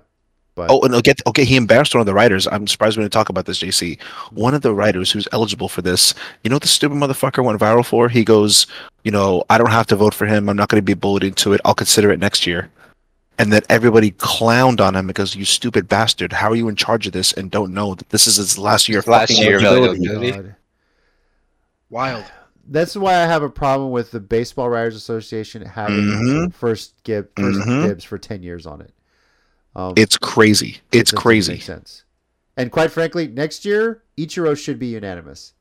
[0.55, 2.47] But Oh, and okay, okay, he embarrassed one of the writers.
[2.47, 3.99] I'm surprised we didn't talk about this, JC.
[4.31, 7.59] One of the writers who's eligible for this, you know what the stupid motherfucker went
[7.59, 8.07] viral for?
[8.07, 8.67] He goes,
[9.03, 10.49] you know, I don't have to vote for him.
[10.49, 11.61] I'm not going to be bullied into it.
[11.65, 12.69] I'll consider it next year.
[13.39, 16.31] And then everybody clowned on him because you stupid bastard.
[16.31, 18.87] How are you in charge of this and don't know that this is his last
[18.87, 18.99] year?
[18.99, 20.07] of Last fucking year of eligibility?
[20.29, 20.49] eligibility.
[21.89, 22.25] Wild.
[22.67, 26.53] That's why I have a problem with the Baseball Writers Association having Mhm.
[26.53, 27.87] first gib first Mhm.
[27.87, 28.93] dibs for ten years on it.
[29.75, 30.79] Um, It's crazy.
[30.91, 31.59] It's crazy.
[31.59, 32.03] Sense.
[32.57, 35.53] And quite frankly, next year Ichiro should be unanimous.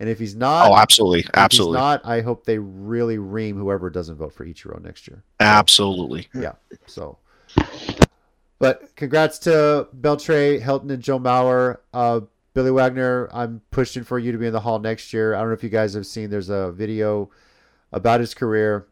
[0.00, 3.56] And if he's not, Oh, absolutely, if absolutely, he's not, I hope they really ream
[3.58, 5.22] whoever doesn't vote for Ichiro next year.
[5.40, 6.28] absolutely.
[6.32, 6.52] Yeah.
[6.86, 7.18] So,
[8.58, 11.78] but congrats to Beltre, Helton, and Joe Mauer.
[11.92, 12.20] Uh,
[12.54, 15.34] Billy Wagner, I'm pushing for you to be in the hall next year.
[15.34, 16.28] I don't know if you guys have seen.
[16.30, 17.30] There's a video
[17.92, 18.86] about his career.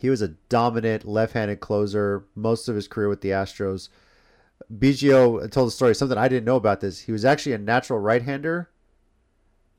[0.00, 3.88] He was a dominant left-handed closer most of his career with the Astros.
[4.76, 7.00] BGO told the story something I didn't know about this.
[7.00, 8.68] He was actually a natural right-hander,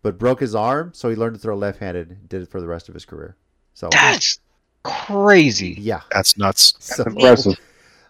[0.01, 2.29] but broke his arm, so he learned to throw left-handed.
[2.29, 3.35] Did it for the rest of his career.
[3.73, 4.39] So That's
[4.83, 5.75] crazy.
[5.77, 6.73] yeah, That's nuts.
[6.79, 7.59] so Impressive.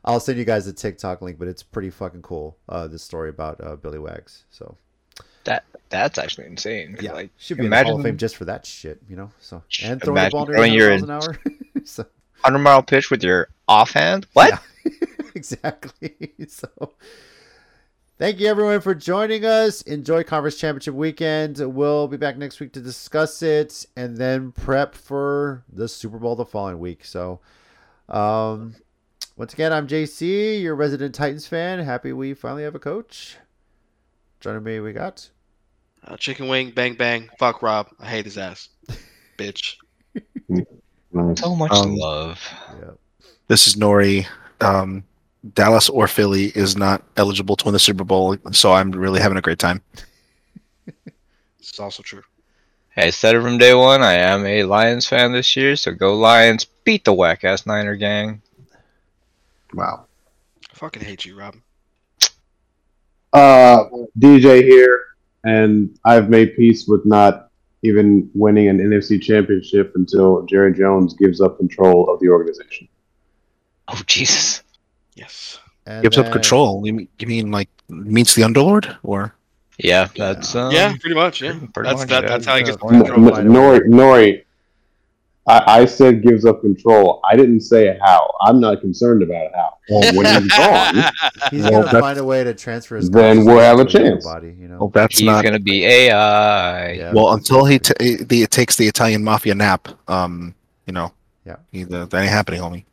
[0.06, 2.58] I'll send you guys the TikTok link, but it's pretty fucking cool.
[2.70, 4.46] Uh, this story about uh, Billy Wags.
[4.50, 4.78] So
[5.44, 6.98] That's actually insane.
[7.02, 9.16] yeah, Like, should be in the Hall of imagine Fame just for that shit, you
[9.16, 9.32] know.
[9.40, 11.40] So and throwing the ball throwing 100 your- miles an hour.
[11.84, 12.04] so
[12.42, 14.28] 100 mile pitch with your offhand.
[14.34, 14.60] What?
[14.86, 14.92] Yeah.
[15.36, 16.16] exactly.
[16.48, 16.68] So
[18.20, 19.82] thank you everyone for joining us.
[19.84, 21.58] Enjoy Conference Championship weekend.
[21.58, 26.36] We'll be back next week to discuss it and then prep for the Super Bowl
[26.36, 27.04] the following week.
[27.04, 27.40] So
[28.10, 28.76] um
[29.38, 31.80] once again, I'm JC, your resident Titans fan.
[31.80, 33.38] Happy we finally have a coach.
[34.40, 35.30] Joining me, we got
[36.06, 37.30] Uh, chicken wing, bang bang.
[37.40, 37.90] Fuck Rob.
[38.00, 38.70] I hate his ass.
[39.38, 39.76] Bitch.
[41.36, 42.40] So much Um, love.
[42.82, 42.92] yeah,
[43.48, 44.26] This is Nori.
[44.62, 45.04] Um,
[45.54, 49.38] Dallas or Philly is not eligible to win the Super Bowl, so I'm really having
[49.38, 49.82] a great time.
[51.60, 52.24] It's also true.
[52.90, 54.02] Hey, I said it from day one.
[54.02, 56.66] I am a Lions fan this year, so go Lions.
[56.66, 58.42] Beat the whack ass Niner gang.
[59.74, 60.06] Wow.
[60.72, 61.56] I fucking hate you, Rob.
[63.34, 63.86] Uh,
[64.18, 65.04] DJ here,
[65.44, 67.50] and I've made peace with not
[67.84, 72.88] even winning an NFC championship until Jerry Jones gives up control of the organization.
[73.88, 74.64] Oh Jesus.
[75.16, 75.60] Yes.
[75.86, 76.86] and Gives up control.
[76.86, 79.34] You mean, you mean like meets the Underlord, or
[79.78, 81.42] Yeah, that's um, yeah, pretty much.
[81.42, 81.54] Yeah.
[81.74, 82.30] pretty That's much, that, yeah.
[82.30, 82.98] that's how he gets Yeah.
[82.98, 83.20] N- control.
[83.30, 84.44] Nori, Nori,
[85.50, 87.22] I, I said gives up control.
[87.30, 88.32] I didn't say how.
[88.42, 89.74] I'm not concerned about how.
[89.90, 91.12] Well, when he's gone,
[91.50, 93.10] He's Well, gonna find a way to transfer his.
[93.10, 94.24] Then we'll have a chance.
[94.26, 94.78] Body, you know.
[94.78, 95.44] well, that's He's not.
[95.44, 96.92] gonna be AI.
[96.92, 97.14] Yeah.
[97.14, 100.54] Well, until he t- he takes the Italian mafia nap, um,
[100.86, 101.12] you know,
[101.46, 101.56] Yeah.
[101.72, 102.84] he, that ain't happening, homie.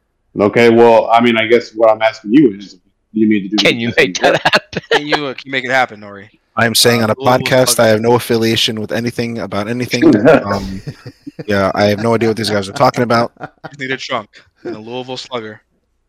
[0.40, 0.70] okay.
[0.70, 2.78] Well, I mean, I guess what I'm asking you is,
[3.12, 3.56] you need to do.
[3.56, 4.82] Can you make that happen?
[4.92, 6.30] Can you, uh, can you make it happen, Nori?
[6.56, 9.68] I am saying on a we'll- we'll podcast, I have no affiliation with anything about
[9.68, 10.04] anything.
[10.28, 10.80] um,
[11.46, 13.32] yeah, I have no idea what these guys are talking about.
[13.66, 15.62] Just need a trunk and a Louisville Slugger.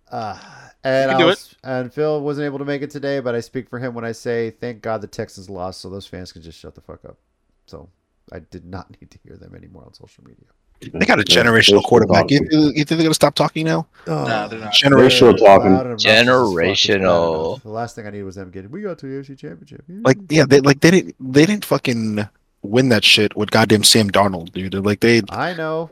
[0.09, 0.39] Uh,
[0.83, 3.77] and I was, and Phil wasn't able to make it today, but I speak for
[3.77, 6.75] him when I say thank God the Texans lost, so those fans can just shut
[6.75, 7.17] the fuck up.
[7.65, 7.89] So
[8.31, 10.45] I did not need to hear them anymore on social media.
[10.93, 12.29] They got a generational quarterback.
[12.29, 13.87] You, you think they're gonna stop talking now?
[14.05, 14.73] Nah, they're not.
[14.73, 15.37] Generational.
[15.37, 15.73] They're talking.
[15.73, 15.95] Loud and obnoxious as fuck.
[15.95, 17.49] It's bad Generational.
[17.51, 17.63] enough.
[17.63, 18.69] The last thing I needed was them getting.
[18.71, 19.83] We got to the AFC Championship.
[19.87, 22.27] Like, yeah, they like they didn't they didn't fucking
[22.61, 24.73] win that shit with goddamn Sam Darnold, dude.
[24.75, 25.89] Like they I know.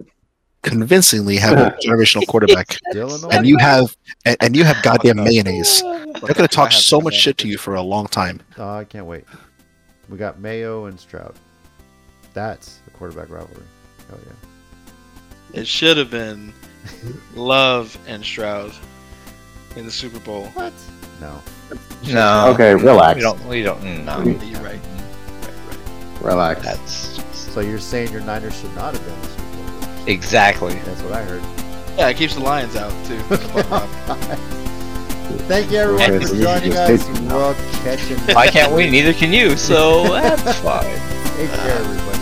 [0.62, 3.28] convincingly have a generational quarterback, Dylan.
[3.34, 5.82] and you have and, and you have goddamn mayonnaise.
[5.82, 8.42] They're gonna talk so much shit to you for a long time.
[8.58, 9.26] Oh, I can't wait.
[10.10, 11.36] We got Mayo and Stroud.
[12.34, 13.64] That's a quarterback rivalry.
[14.12, 14.32] Oh yeah.
[15.56, 16.54] It should have been
[17.34, 18.72] Love and Stroud
[19.76, 20.46] in the Super Bowl.
[20.54, 20.74] What?
[21.22, 21.42] No.
[22.08, 22.52] No.
[22.54, 23.16] Okay, relax.
[23.16, 23.46] We don't.
[23.48, 24.06] We don't.
[24.06, 24.22] No.
[24.22, 24.80] You're right.
[26.22, 26.62] Relax.
[26.64, 27.20] That's
[27.54, 29.42] So you're saying your Niners should not have been the Super
[29.98, 30.08] Bowl?
[30.08, 30.74] exactly.
[30.80, 31.42] That's what I heard.
[31.98, 33.18] Yeah, it keeps the Lions out too.
[35.48, 37.08] Thank you everyone Okay, for so joining us.
[37.22, 37.54] We'll
[37.84, 38.18] catch you.
[38.36, 38.90] I can't wait.
[38.92, 39.56] Neither can you.
[39.58, 40.84] So that's fine.
[41.38, 42.15] Take care, everybody.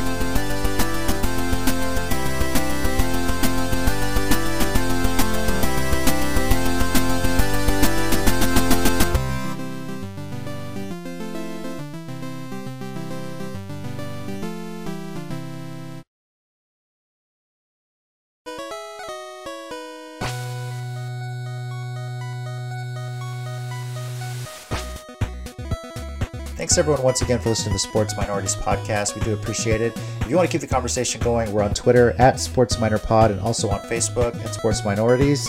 [26.73, 29.13] Thanks everyone once again for listening to the Sports Minorities podcast.
[29.13, 29.95] We do appreciate it.
[29.95, 33.29] If you want to keep the conversation going, we're on Twitter at Sports Minor Pod
[33.29, 35.47] and also on Facebook at Sports Minorities.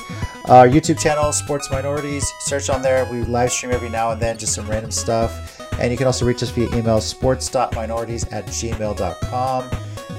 [0.50, 3.10] Our YouTube channel, Sports Minorities, search on there.
[3.10, 5.58] We live stream every now and then, just some random stuff.
[5.80, 9.70] And you can also reach us via email sports.minorities at gmail.com.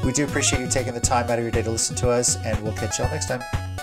[0.03, 2.35] We do appreciate you taking the time out of your day to listen to us,
[2.37, 3.74] and we'll catch y'all next time.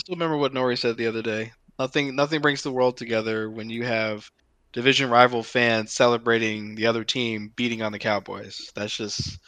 [0.00, 1.52] Still remember what Nori said the other day.
[1.78, 4.30] Nothing, nothing brings the world together when you have
[4.72, 8.70] division rival fans celebrating the other team beating on the Cowboys.
[8.74, 9.38] That's just,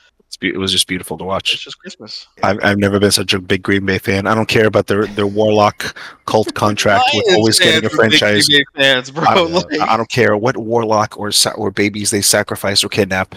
[0.40, 1.52] be- it was just beautiful to watch.
[1.52, 2.26] it's just Christmas.
[2.42, 4.26] I've, I've never been such a big Green Bay fan.
[4.26, 5.94] I don't care about their their Warlock
[6.24, 8.48] cult contract with always getting a fans are big franchise.
[8.74, 9.24] Fans, bro.
[9.24, 13.34] I don't, Like- I don't care what Warlock or or babies they sacrifice or kidnap,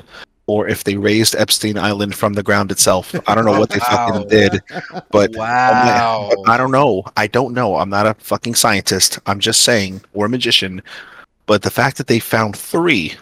[0.47, 3.15] or if they raised Epstein Island from the ground itself.
[3.27, 4.07] I don't know what they Wow.
[4.07, 4.61] fucking did,
[5.11, 6.31] but oh wow.
[6.43, 7.03] But I don't know.
[7.17, 7.77] I don't know.
[7.77, 9.19] I'm not a fucking scientist.
[9.25, 10.81] I'm just saying, or a magician.
[11.47, 13.13] But the fact that they found three,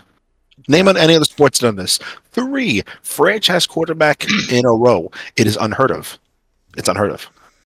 [0.67, 1.99] name on any other sports done this,
[2.31, 6.17] three franchise quarterback in a row, it is unheard of.
[6.77, 7.29] It's unheard of.